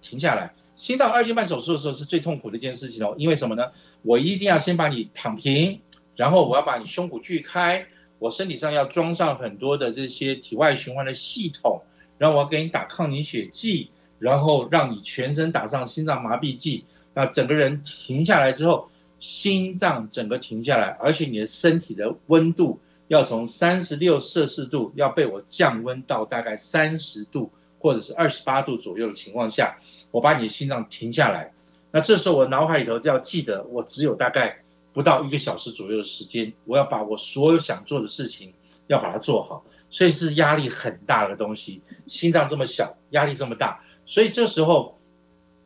[0.00, 0.54] 停下来。
[0.78, 3.66] 心脏二尖瓣手术的时候是最痛苦的一件事情哦，因为什么呢？
[4.00, 5.78] 我一定要先把你躺平，
[6.14, 7.84] 然后我要把你胸骨锯开，
[8.20, 11.82] 我身体上要装上很多的这些体外循环的系统，
[12.16, 18.88] 然后我要给你打抗凝血剂，然后让你全身打上心脏麻痹剂，那整个人停下来之后。
[19.20, 29.76] 心脏整个停下来，而且你的身体的温度要从三十六摄氏度要被我降温到大概三十度或者是二十八度左右的情况下，
[30.10, 31.52] 我把你的心脏停下来。
[31.90, 34.58] 那这时候我脑海里头就要记得，我只有大概
[34.92, 38.52] 不到一个小时左右的时间，我要把我所有想做的事情
[38.86, 41.82] 要把它做好，所以是压力很大的东西。
[42.06, 44.94] 心脏这么小，压力这么大，所以这时候。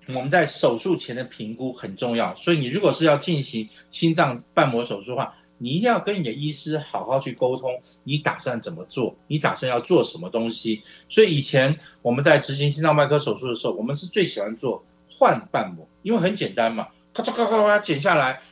[0.08, 10.82] 我们在手术前的评估很重要，所以你如果是要进行心脏瓣膜手术的话，你一定要跟你的医师好好去沟通，你打算怎么做，你打算要做什么东西。
[11.08, 18.42] 所以以前我们在执行心脏外科手术的时候，我们是最喜欢做换瓣膜，因为很简单嘛，咔嚓咔咔咔剪下来，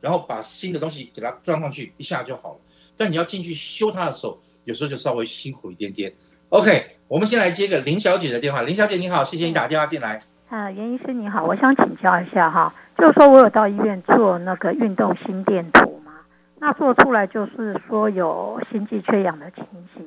[0.00, 2.60] 然后把新的东西给它装上去，一下就好了。
[2.96, 6.12] 但你要进去修它的时候，有时候就稍微辛苦一点点。
[6.50, 6.92] OK。
[7.08, 8.62] 我们先来接个林小姐的电话。
[8.62, 10.20] 林小姐你好，谢谢你打电话进来。
[10.48, 16.12] 啊，袁医师你好，我想请教一下哈，就是说我有到医院做那个运动心电图嘛，
[16.60, 20.06] 那做出来就是说有心肌缺氧的情形，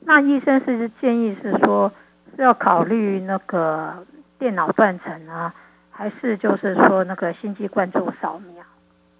[0.00, 1.92] 那医生是建议是说
[2.34, 4.06] 是要考虑那个
[4.38, 5.54] 电脑断层啊，
[5.90, 8.64] 还是就是说那个心肌灌注扫描？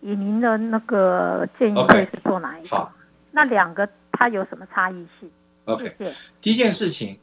[0.00, 2.92] 以您的那个建议是做哪一个好
[3.30, 5.30] 那两个它有什么差异性
[5.66, 5.94] ？，OK。
[5.98, 6.14] 谢谢。
[6.40, 7.18] 第一件事情，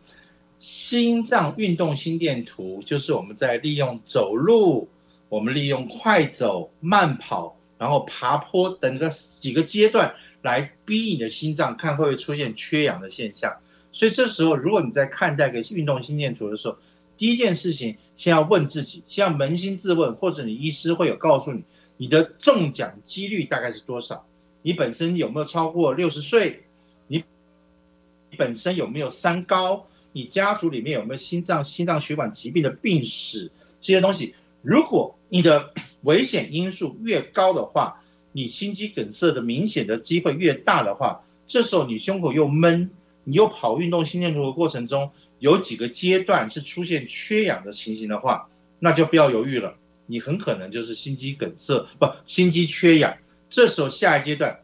[0.63, 4.88] 心脏运动心电图就是我们在利用走路，
[5.28, 13.54] 我们利用快走、慢跑，然后爬坡等个几个阶段来逼你的心脏，看会不会出现缺氧的现象。
[13.91, 16.78] 所以这时候，如果你在看待个运动心电图的时候，
[17.17, 21.62] 第一件事情先要问自己，先要扪心自问，或者你医师会有告诉你，
[21.97, 24.26] 你的中奖几率大概是多少？
[24.62, 26.63] 你本身有没有超过六十岁？
[27.08, 27.21] 你
[28.38, 29.86] 本身有没有三高？
[30.13, 33.52] 你家族里面有没有心脏、心脏血管疾病的病史？
[33.82, 35.73] 这些东西，如果你的
[36.04, 42.89] 危险因素越高的话，你心肌梗塞的明显的机会越大的话，这时候你胸口又闷，
[43.26, 48.47] 你又跑运动心电图的过程中有几个阶段是出现缺氧的情形的话，
[48.80, 53.15] 那就不要犹豫了，你很可能就是心肌梗塞，不，心肌缺氧。
[53.49, 54.58] 这时候下一阶段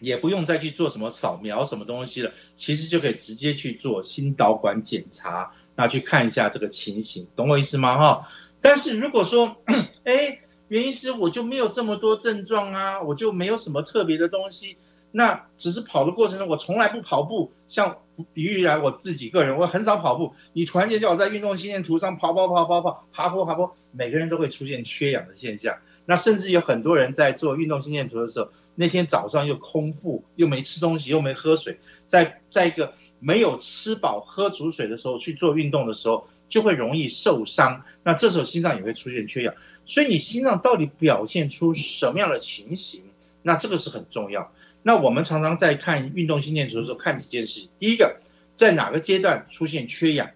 [0.00, 7.96] 也不用再去做什么扫描什么东西了，其实就可以直接去做心导管检查，那去看一下这个情形，懂我意思吗？
[7.96, 8.28] 哈。
[8.60, 9.56] 但是如果说，
[10.04, 14.76] 哎，袁医师我就没有这么多症状啊，我就没有什么特别的东西，
[15.12, 17.96] 那只是跑的过程中我从来不跑步，像
[18.32, 25.76] 比喻来我自己个人，我很少跑步，你突然间叫我在运动心电图上跑跑跑跑跑爬坡爬坡，每个人都会出现缺氧的现象。
[26.06, 37.82] 那甚至有很多人在做运动心电图的时候，那天早上又空腹，又没吃东西，又没喝水，在在一个没有吃饱喝足水的时候去做运动的时候，就会容易受伤。
[38.04, 39.52] 那这时候心脏也会出现缺氧。
[39.84, 43.02] 所以你心脏到底表现出什么样的情形？
[43.42, 44.52] 那这个是很重要。
[44.82, 47.68] 那我们常常在看运动心电图的时候，看几件事情。
[47.78, 48.20] 第一个，
[48.56, 50.28] 在哪个阶段出现缺氧？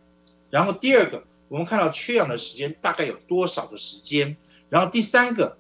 [0.50, 4.36] 然后第二个，我们看到缺氧的时间大概有多少的时间？
[4.68, 5.56] 然后第三个，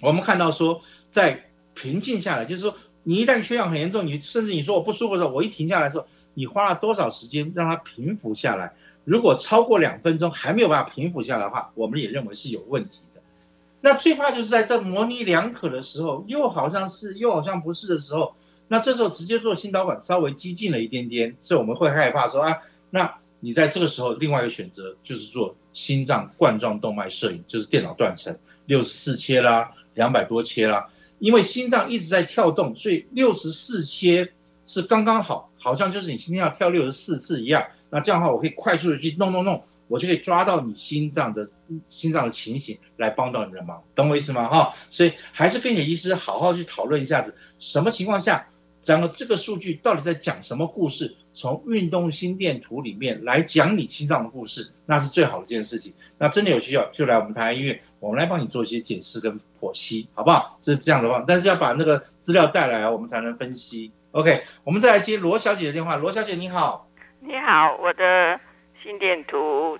[0.00, 1.47] 我们看到说，在
[1.78, 8.72] 平静下来，就是说，你一旦缺氧很严重，你甚至你说我不舒服的时候，我一停下来的时候，你花了多少时间让它平复下来？
[9.04, 13.20] 如果超过两分钟还没有办法平复下来的话，我们也认为是有问题的。
[13.80, 18.34] 那最怕就是在这模棱两可的时候，又好像是又好像不是的时候，
[18.66, 22.58] 那这时候直接做心导管稍微激进了一点点，所以我们会害怕说啊，
[22.90, 28.36] 那你在这个时候另外一个选择就是做心脏冠状动脉摄影，就是电脑断层，
[28.66, 30.86] 六十四切啦，两百多切啦，
[31.18, 34.32] 因为心脏一直在跳动，所以六十四切
[34.66, 37.64] 是刚刚好，好像就是你今天要跳六十四次一样。
[37.90, 41.48] 那这样的话，我可以快速的去弄弄弄，我就可以抓到你心脏的
[41.88, 44.48] 心脏的情形，来帮到你的忙，懂我意思吗？
[44.48, 48.46] 哈，所以还是跟你的医师好好去讨论一下子，什么情况下，
[48.84, 51.16] 然后这个数据到底在讲什么故事？
[51.38, 55.94] 从运动心电图里面来讲你心脏的故事，那是最好的一件事情。
[56.18, 60.58] 那真的有需要就来我们台湾医院，我们来帮你做一些解释跟剖析，好不好？
[60.60, 63.92] 这是这样的话，但是要把那个资料带来，我们才能分析。
[64.10, 65.94] OK，我们再来接罗小姐的电话。
[65.94, 66.90] 罗小姐你好。
[67.20, 68.40] 你好，我的
[68.82, 69.78] 心电图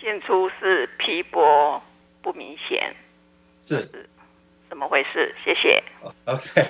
[0.00, 1.82] 现出是皮波
[2.22, 2.94] 不明显，
[3.62, 3.86] 是
[4.70, 5.34] 怎么回事？
[5.44, 5.82] 谢谢。
[6.24, 6.68] OK，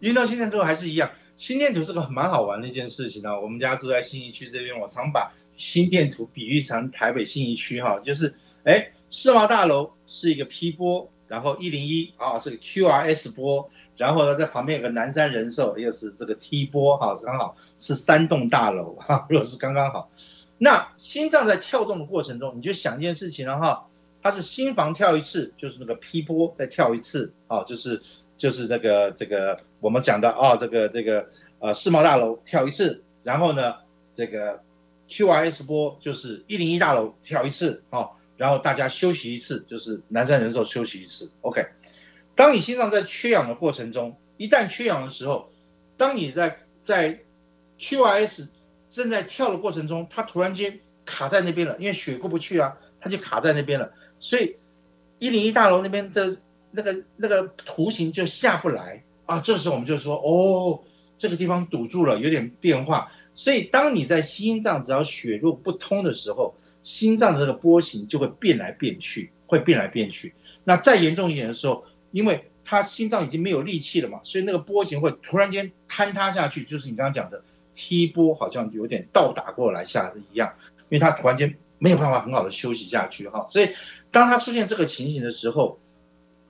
[0.00, 20.10] 运动心电图还是一样，心电图是个蛮好玩的一件事情呢、我们家住在信义区这边，我常把心电图比喻成台北信义区哈，就是哎世贸大楼是一个 P 波，然后一零一啊是个 QRS 波，然后呢在旁边有个南山人寿又是这个 T 波哈，刚好是三栋大楼哈， 如果是刚刚好。
[20.58, 23.84] 那心脏在跳动的过程中，你就想一件事情了哈，
[24.22, 28.00] 它是心房跳一次，就是那个 P 波再跳一次啊，就是
[28.36, 31.26] 就是这个这个我们讲的啊，这个这个
[31.58, 33.74] 呃世贸大楼跳一次，然后呢
[34.14, 34.60] 这个
[35.08, 41.30] QRS 波就是一零一大楼跳一次啊，然后大家休息一次，就是南山人寿休息一次。
[41.42, 41.64] OK，
[42.34, 45.50] 当你心脏在缺氧的过程中，一旦缺氧的时候，
[45.96, 47.18] 当你在在
[47.78, 48.48] QRS
[48.88, 53.92] 正在跳的过程中，它突然间卡在那边了，因为血过不去啊，它就卡在那边了。
[54.18, 54.56] 所以
[55.18, 56.36] 一零一大楼那边的
[56.74, 59.40] 那个那个图形就下不来啊。
[59.40, 60.80] 这时候我们就说，哦，
[61.16, 63.10] 这个地方堵住了，有点变化。
[63.32, 70.34] 所以当你在心脏只要血路不通的时候，心脏的这个波形就会变来变去，会变来变去。
[70.64, 77.42] 那再严重一点的时候，因为它心脏已经没有力气了嘛，所以那个波形会突然间坍塌下去，就是你刚刚讲的
[77.74, 80.52] T 波，好像有点倒打过来下的一样，
[80.88, 83.44] 因为它突然间没有办法很好的休息下去哈。
[83.48, 83.68] 所以
[84.12, 85.78] 当它出现这个情形的时候，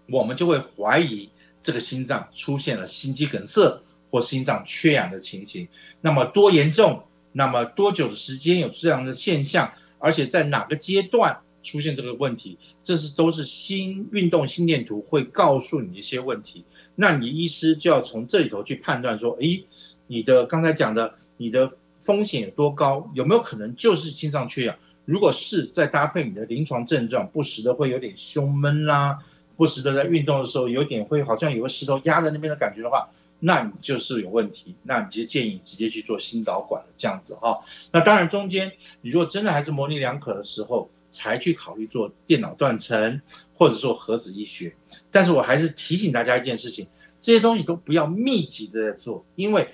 [0.09, 1.29] 我们就会怀疑
[1.63, 3.81] 这个心脏出现了心肌梗塞
[4.11, 5.67] 或心脏缺氧的情形。
[6.01, 7.03] 那么多严重？
[7.33, 9.73] 那么多久的时间有这样的现象？
[9.99, 16.63] 而且在哪个阶段出现这个问题，这是都是心运动心电图会告诉你一些问题，
[16.95, 19.65] 那你医师就要从这里头去判断说，诶，
[20.07, 21.71] 你的刚才讲的你的
[22.03, 24.77] 风险有多高，有没有可能就是心脏缺氧？
[25.07, 29.19] 如果是再搭配你的临床症状，不时的会有点胸闷啦，
[29.57, 33.09] 不时的在运动的时候有点会好像有个石头压在那边的感觉的话，
[33.41, 37.61] 那你就是有问题，那你就建议直接去做心导管了，这样子哈。
[37.93, 43.21] 那当然中间你如果真的还是模棱两可的时候，才去考虑做电脑断层
[43.55, 44.75] 或者说核子医学。
[45.11, 46.87] 但是我还是提醒大家一件事情，
[47.21, 49.69] 这些东西都不要密集的在做，因为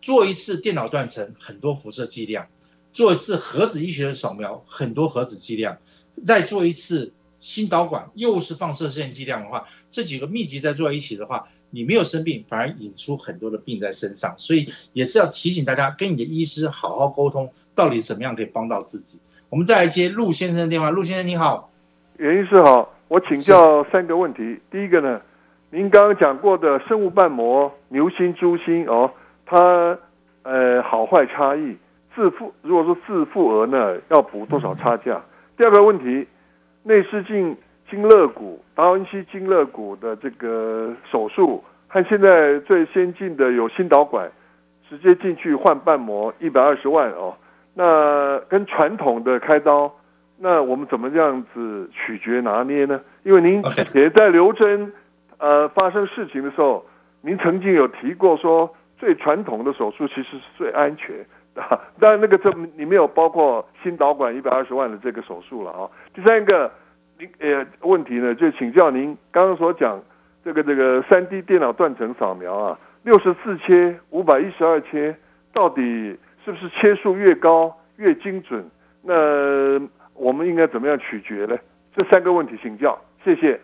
[0.00, 2.46] 做一次电脑断层很多辐射剂量。
[2.92, 5.76] 做一次核子医学的扫描，很多核子剂量，
[6.24, 7.12] 再做一次
[7.44, 19.20] 心导管，又是放射线剂量的话，这几个密集在做一起的话，你没有生病，反而引出很多的病在身上，所以也是要提醒大家，跟你的医师好好沟通，到底怎么样可以帮到自己。
[19.50, 21.70] 我们再来接陆先生的电话，陆先生你好，
[22.16, 24.58] 袁医师好，我请教三个问题。
[24.70, 25.20] 第一个呢，
[25.70, 29.10] 您刚刚讲过的生物瓣膜牛心、猪心哦，
[29.44, 29.98] 它
[30.44, 31.76] 呃好坏差异。
[32.14, 35.20] 自付如果说自付额呢，要补多少差价？
[35.56, 36.26] 第二个问题，
[36.86, 37.56] 内视镜
[37.90, 44.30] 经肋骨达文西经肋骨的这个手术，和现在最先进的有心导管，
[44.88, 47.34] 直接进去换瓣膜，一百二十万哦。
[47.72, 49.90] 那跟传统的开刀，
[50.38, 53.00] 那我们怎么这样子取决拿捏呢？
[53.22, 53.62] 因为您
[53.94, 54.92] 也在刘真
[55.38, 56.84] 呃发生事情的时候，
[57.22, 61.16] 您曾经有提过说，最传统的手术其实是最安全。
[61.60, 65.88] 啊，当然那个这里面有包括心导管一百二十万的这个手术了啊。
[66.12, 66.70] 第三个，
[67.18, 70.02] 您呃问题呢，就请教您刚刚所讲
[70.44, 75.16] 这个这个三 D 电脑断层扫描啊，六十四切、五百一十二切，
[75.52, 78.68] 到底是不是切数越高越精准？
[79.02, 79.14] 那
[80.14, 81.56] 我们应该怎么样取决呢？
[81.96, 83.60] 这三个问题请教，谢谢。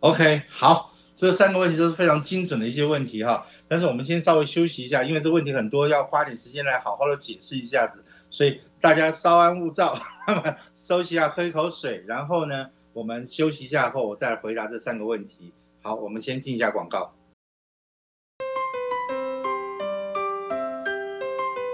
[0.00, 0.91] OK，好。
[1.14, 9.96] 这三个问题都是非常精准的一些问题哈，但是我们先稍微休息一下，因为这问题很多，要花点时间来好好的解释一下子，所以大家稍安勿躁，
[10.26, 15.52] 那 么收息一下，喝一口水，然后呢，我们休息一下后，我再回答这三个问题。
[15.82, 17.14] 好，我们先进一下广告。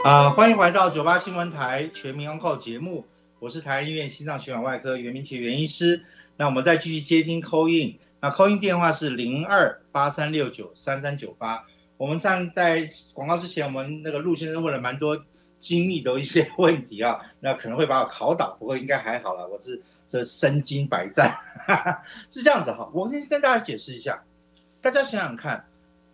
[0.04, 3.06] 啊，欢迎回到九八新闻台全民安扣节目，
[3.38, 6.04] 我是台医院心脏血管外科袁明奇袁医师，
[6.36, 7.98] 那我们再继续接听 call in。
[8.20, 11.64] 那 call in 电话是零二八三六九三三九八。
[11.96, 15.20] 我们上在广告之前，我们那个陆先生问了蛮多
[15.58, 19.46] 精密的一些问题啊， 那可能会把我考倒，不过应该还好了。
[19.48, 21.36] 我是这身经百战，
[22.30, 22.88] 是这样子哈。
[22.92, 24.22] 我先跟大家解释一下，
[24.80, 25.64] 大家想想看，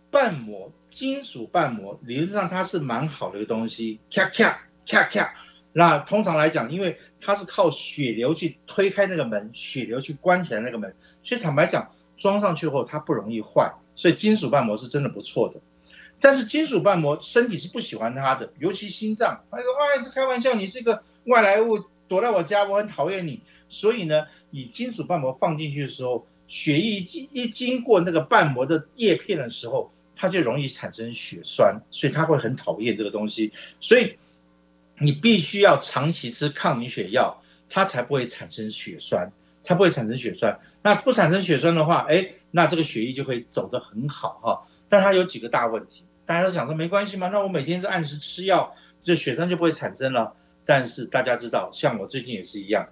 [0.09, 5.33] 瓣膜金属瓣膜理论上它是蛮好的一个东西，咔咔咔咔。
[5.77, 11.91] 那通常来讲，因为它是靠血流去推开那个门，血流去关起来那个门，所以坦白讲。
[12.17, 15.59] 装上去后，它不容易坏，所以金属瓣膜是真的不错的。
[16.17, 19.37] 但是金属瓣膜身体是不喜欢它的，尤其心脏。
[19.51, 33.51] 他说：“哇，这开玩笑，你是个外来物，躲在我家，我很讨厌你。”所以呢，你金属瓣膜放进去的时候，血液经一经过那个瓣膜的叶片的时候，它就容易产生血栓，所以它会很讨厌这个东西。
[33.81, 34.17] 所以
[34.99, 37.35] 你必须要长期吃抗凝血药，
[37.69, 39.31] 它才不会产生血栓，
[39.61, 40.57] 才不会产生血栓。
[40.81, 44.61] 那不产生血栓的话，哎，那这个血液就会走得很好哈。
[44.87, 48.73] 但它有几个大问题，大家都想说没关系嘛，那我每天是按时吃药，
[49.03, 50.33] 这血栓就不会产生了。
[50.65, 52.87] 但是大家知道，像我最近也是一样，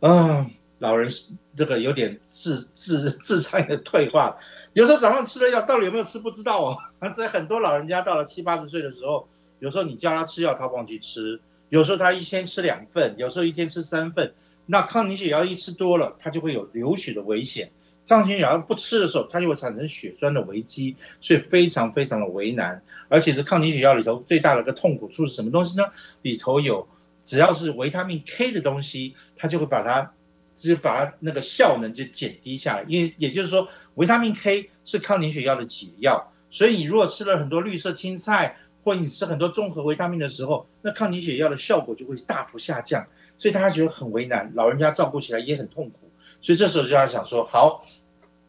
[0.00, 1.10] 嗯，老人
[1.56, 4.36] 这个有点智智智商的退化，
[4.72, 6.78] 有时候早上吃了药，到底有没有吃不知道哦。
[7.14, 9.28] 所以很多老人家到了七八十岁的时候，
[9.60, 11.38] 有时候你叫他吃药，他忘记吃；
[11.68, 14.32] 有时候他一天吃两份，有时候一天吃三份。
[14.66, 17.66] 那抗凝血药一吃多了，他就会有流血的危险；
[18.06, 22.80] 抗凝血药不吃的时候，它就会产生血栓的危机，所以非常非常的为难。
[23.08, 25.84] 而且是抗凝血药里头最大的一个痛苦处是什么东西呢？
[26.22, 26.86] 里头有
[27.24, 30.12] 只要是维他命 K 的东西，它就会把它，
[30.54, 32.84] 就是把它那个效能就减低下来。
[32.86, 43.06] 因为也就是说，维他命 K 是抗凝血药的解药，所以你如果吃了很多绿色青菜，或你吃很多综合维他命的时候，那抗凝血药的效果就会大幅下降。
[43.36, 46.10] 所以大家觉得很为难，老人家照顾起来也很痛苦，
[46.40, 47.84] 所以这时候就要想说，好，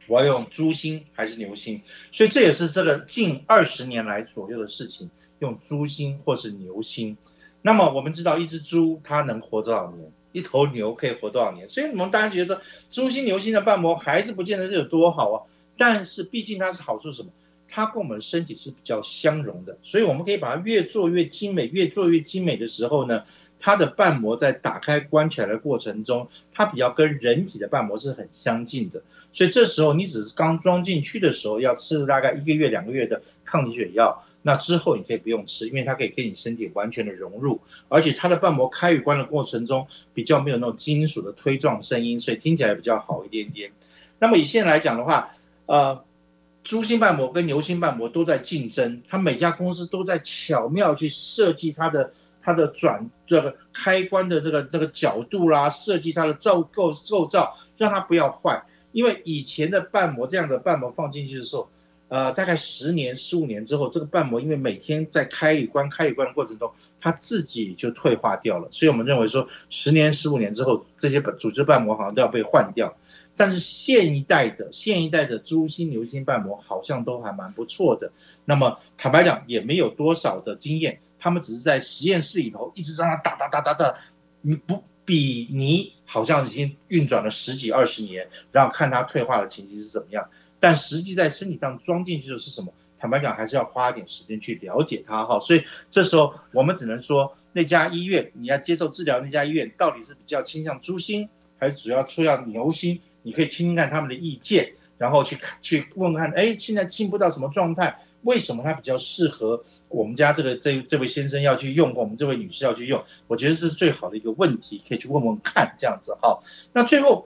[0.08, 1.80] 我要用猪心还是牛心？
[2.12, 5.08] 所以这也是这个近二十年来左右的事情，
[5.40, 7.16] 用猪心或是牛心。
[7.62, 10.12] 那么我们知道，一只猪它能活多少年？
[10.32, 11.70] 一头牛可以活多少年？
[11.70, 12.60] 所以我们大家觉得
[12.90, 15.38] 猪心、牛心的瓣膜还是不见得是有多好啊。
[15.78, 17.30] 但是毕竟它是好处什么？
[17.70, 23.24] 它跟我们的身体是比较相容的，所以我们可以把它越做越精美，越做越精美的时候呢？
[23.62, 29.02] 它的瓣膜在打开关起来的过程中，它比较跟人体的瓣膜是很相近的。
[29.34, 34.24] 所以这时候你只是刚装进去的时候，要吃大概一个月、两个月的抗凝血药。
[34.44, 37.60] 那之后你可以不用吃，因为它可以跟你身体完全的融入，
[37.90, 43.70] 而且它的瓣膜开与关的过程中比较没有那种金属的推撞声音，所以听起来比较好一点点。
[44.20, 46.02] 那么以现在来讲的话，呃，
[46.70, 52.14] 猪心瓣膜跟牛心瓣膜都在竞争，它每家公司都在巧妙去设计它的
[52.44, 58.64] 它的转这个开关的这个这个角度啦，设计它的造构构造，让它不要坏。
[58.92, 61.68] 因为以前的瓣膜这样的瓣膜放进去的时候。
[62.10, 68.68] 呃，大概十年、十五年之后，这个瓣膜因为每天在开与关、开与关的过程中，它自己就退化掉了。
[68.72, 72.92] 所以我们认为说，十年、十五年之后，这些组织瓣膜好像都要被换掉。
[73.40, 78.12] 但是现一代的、现一代的猪心、牛心瓣膜好像都还蛮不错的。
[78.44, 83.96] 那么坦白讲，也没有多少的经验，他们只是在实验室里头一直让它打打打打打，
[84.42, 90.30] 你不比你好像已经运转了十几二十年，然后看它退化的情形是怎么样。
[90.60, 92.74] 但实际在身体上装进去的是什么？
[93.00, 95.40] 坦白讲，还是要花一点时间去了解它哈。
[95.40, 103.00] 所以这时候我们只能说，那家医院你要接受治疗，那家医院到底是比较倾向猪心，还是主要出要牛心？
[103.24, 107.98] 你可以听听看他们的意见，然后去看去问看，哎，现在进步到什么状态？
[108.24, 113.02] 为什么它比较适合我们家这个这这位先生要去用，或我们这位女士要去用？
[113.28, 116.38] 我觉得是最好的一个问题，可以去问问看这样子哈。
[116.74, 117.26] 那最后，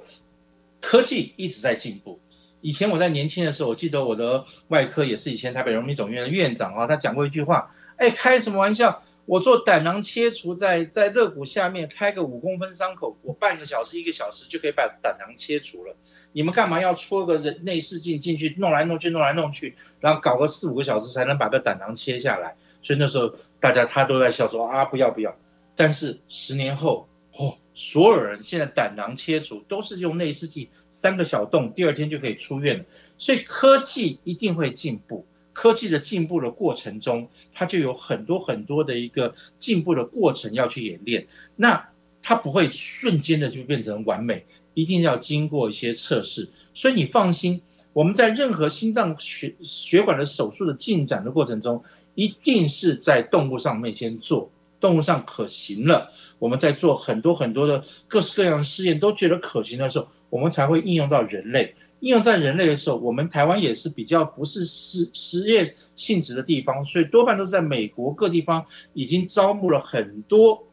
[0.79, 2.19] 科技一直在进步。
[2.61, 9.01] 以前我在年轻的时候，我记得我的外科也是以前台北荣民总院的院长啊，他讲过一句话，哎，开什么玩笑？
[9.26, 15.95] 我做胆囊切除，在在肋骨下面开个五公分伤口，我半个小时一个小时就可以把胆囊切除了。
[16.34, 22.55] 你们干嘛要戳个人内视镜进去，弄来弄去，弄来弄去，然后搞个四五个小时才能把个胆囊切下来？
[22.82, 25.34] 所以那时候大家他都在笑说啊，不要不要。
[25.76, 27.07] 但是十年后，
[27.38, 30.67] 哦，所有人现在胆囊切除都是用内视镜。
[30.89, 32.86] 三个小洞，第二天就可以出院了。
[33.17, 41.26] 所以科技一定会进步，科技的进步的过程中，它就有很多很多的一个进步的过程要去演练。
[41.56, 41.89] 那
[42.22, 46.49] 它不会瞬间的就变成完美，一定要经过一些测试。
[46.74, 47.62] 所以你放心，
[47.93, 51.84] 我们在任何心脏血血管的手术的进展的过程中，
[52.16, 60.08] 一定是在动物上面先做，动物上可行了，我们在做很多很多的各式各样的试验，都觉得可行的时候。
[60.30, 70.68] 我们才会应用到人类，应用在人类的时候，我们台湾也是比较不是实实验性质的地方，所以多半都是在美国各地方已经招募了很多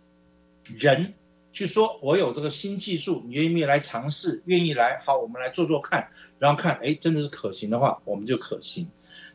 [0.65, 1.15] 人
[1.53, 6.09] 去说，我有这个新技术，你愿意来尝试，愿意来，好，我们来做做看，
[6.41, 8.89] 然后看，哎，真的是可行的话，我们就可行。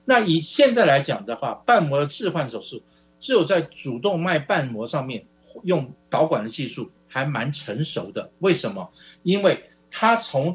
[0.03, 2.83] 那以现在来讲的话，瓣膜的置换手术，
[3.17, 5.25] 只有在主动脉瓣膜上面
[5.63, 8.91] 用导管的技术还蛮成熟的，为什么？
[9.23, 10.53] 因为它从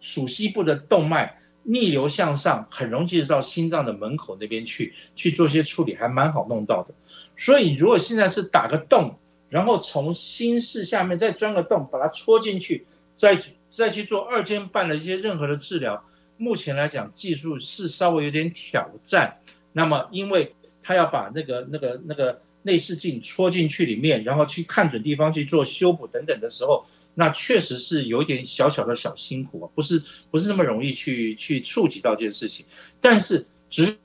[0.00, 6.94] 属膝部的动脉逆流向上，很容易到心脏的门口那边去去做些处理，还蛮好弄到的。
[7.36, 9.14] 所以如果现在是打个洞，
[9.50, 13.38] 然后从心室下面再钻个洞，把它戳进去，再
[13.68, 16.02] 再去做二尖瓣的一些任何的治疗，
[16.38, 19.36] 目前来讲技术是稍微有点挑战。
[19.72, 26.84] 那么因为他要把那个那个那个内视镜戳进去里面，然后去看准地方去做修补等等的时候。
[27.20, 32.64] 那确实是有点小小的小辛苦啊，不是不是那么容易去去触及到这件事情，
[32.98, 33.98] 但是指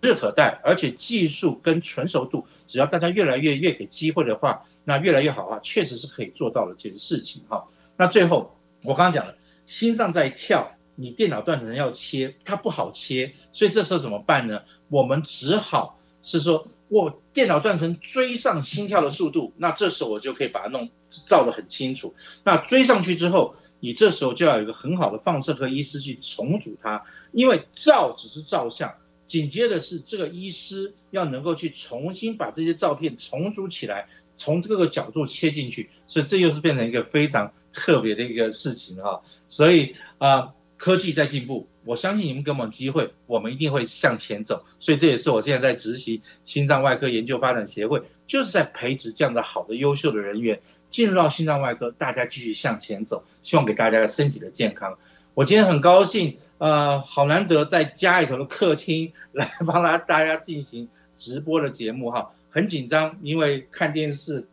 [0.00, 7.66] 日可待，而且技术跟纯熟度，只要大家越来越越给机会的话，那越来越好啊，确实是可以做到的这件事情哈。
[7.96, 9.34] 那最后我刚刚讲了，
[9.66, 14.62] 心脏在跳，你电脑断层要切，它不好切，所以这时候怎么办呢？
[14.88, 16.64] 我们只好是说。
[16.92, 20.86] 我电脑断层追上心跳的速度，那这时候我就可以把它弄
[21.26, 22.14] 照得很清楚。
[22.44, 27.02] 那追上去之后，你这时候就要有一个很好的放射科医师去重组它，
[27.32, 28.92] 因为照只是照相，
[29.26, 39.20] 紧接着是这个医师要能够去重新把这些照片重组起来，从各个角度切进去，所以这又是变成一个非常特别的一个事情哈。
[39.48, 40.52] 所以啊。
[40.78, 44.60] 科技在进步，我相信你们给我们机会，我们一定会向前走。
[44.80, 50.60] 所以这也是我现在在执行心脏外科研究发展协会，就是在培植这样的好的优秀的人员
[50.92, 54.96] 进入到心脏外科，大家继续向前走，希望给大家的身体的健康。
[55.32, 60.86] 我今天很高兴，呃，好难得在家里头的客厅来帮大大家进行
[61.16, 64.46] 直播的节目哈，很紧张，因为看电视。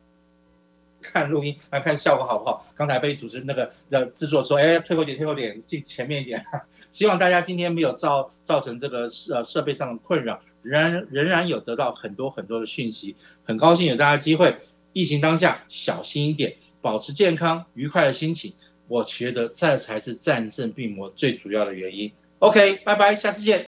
[1.02, 2.66] 看录音来看效果好不好？
[2.76, 6.46] 刚才被主持那个的制作说，哎，退后点，退后点，进前面一点。
[6.92, 13.16] 希望大家今天没有造造成这个设设备上的困扰，仍然仍然有得到很多很多的讯息。
[13.46, 14.54] 很高兴有大家机会。
[15.00, 18.54] 疫情当下，小心一点，保持健康、愉快的心情。
[18.90, 22.12] 我觉得这才是战胜病魔最主要的原因。
[22.40, 23.58] OK，拜拜，下次见。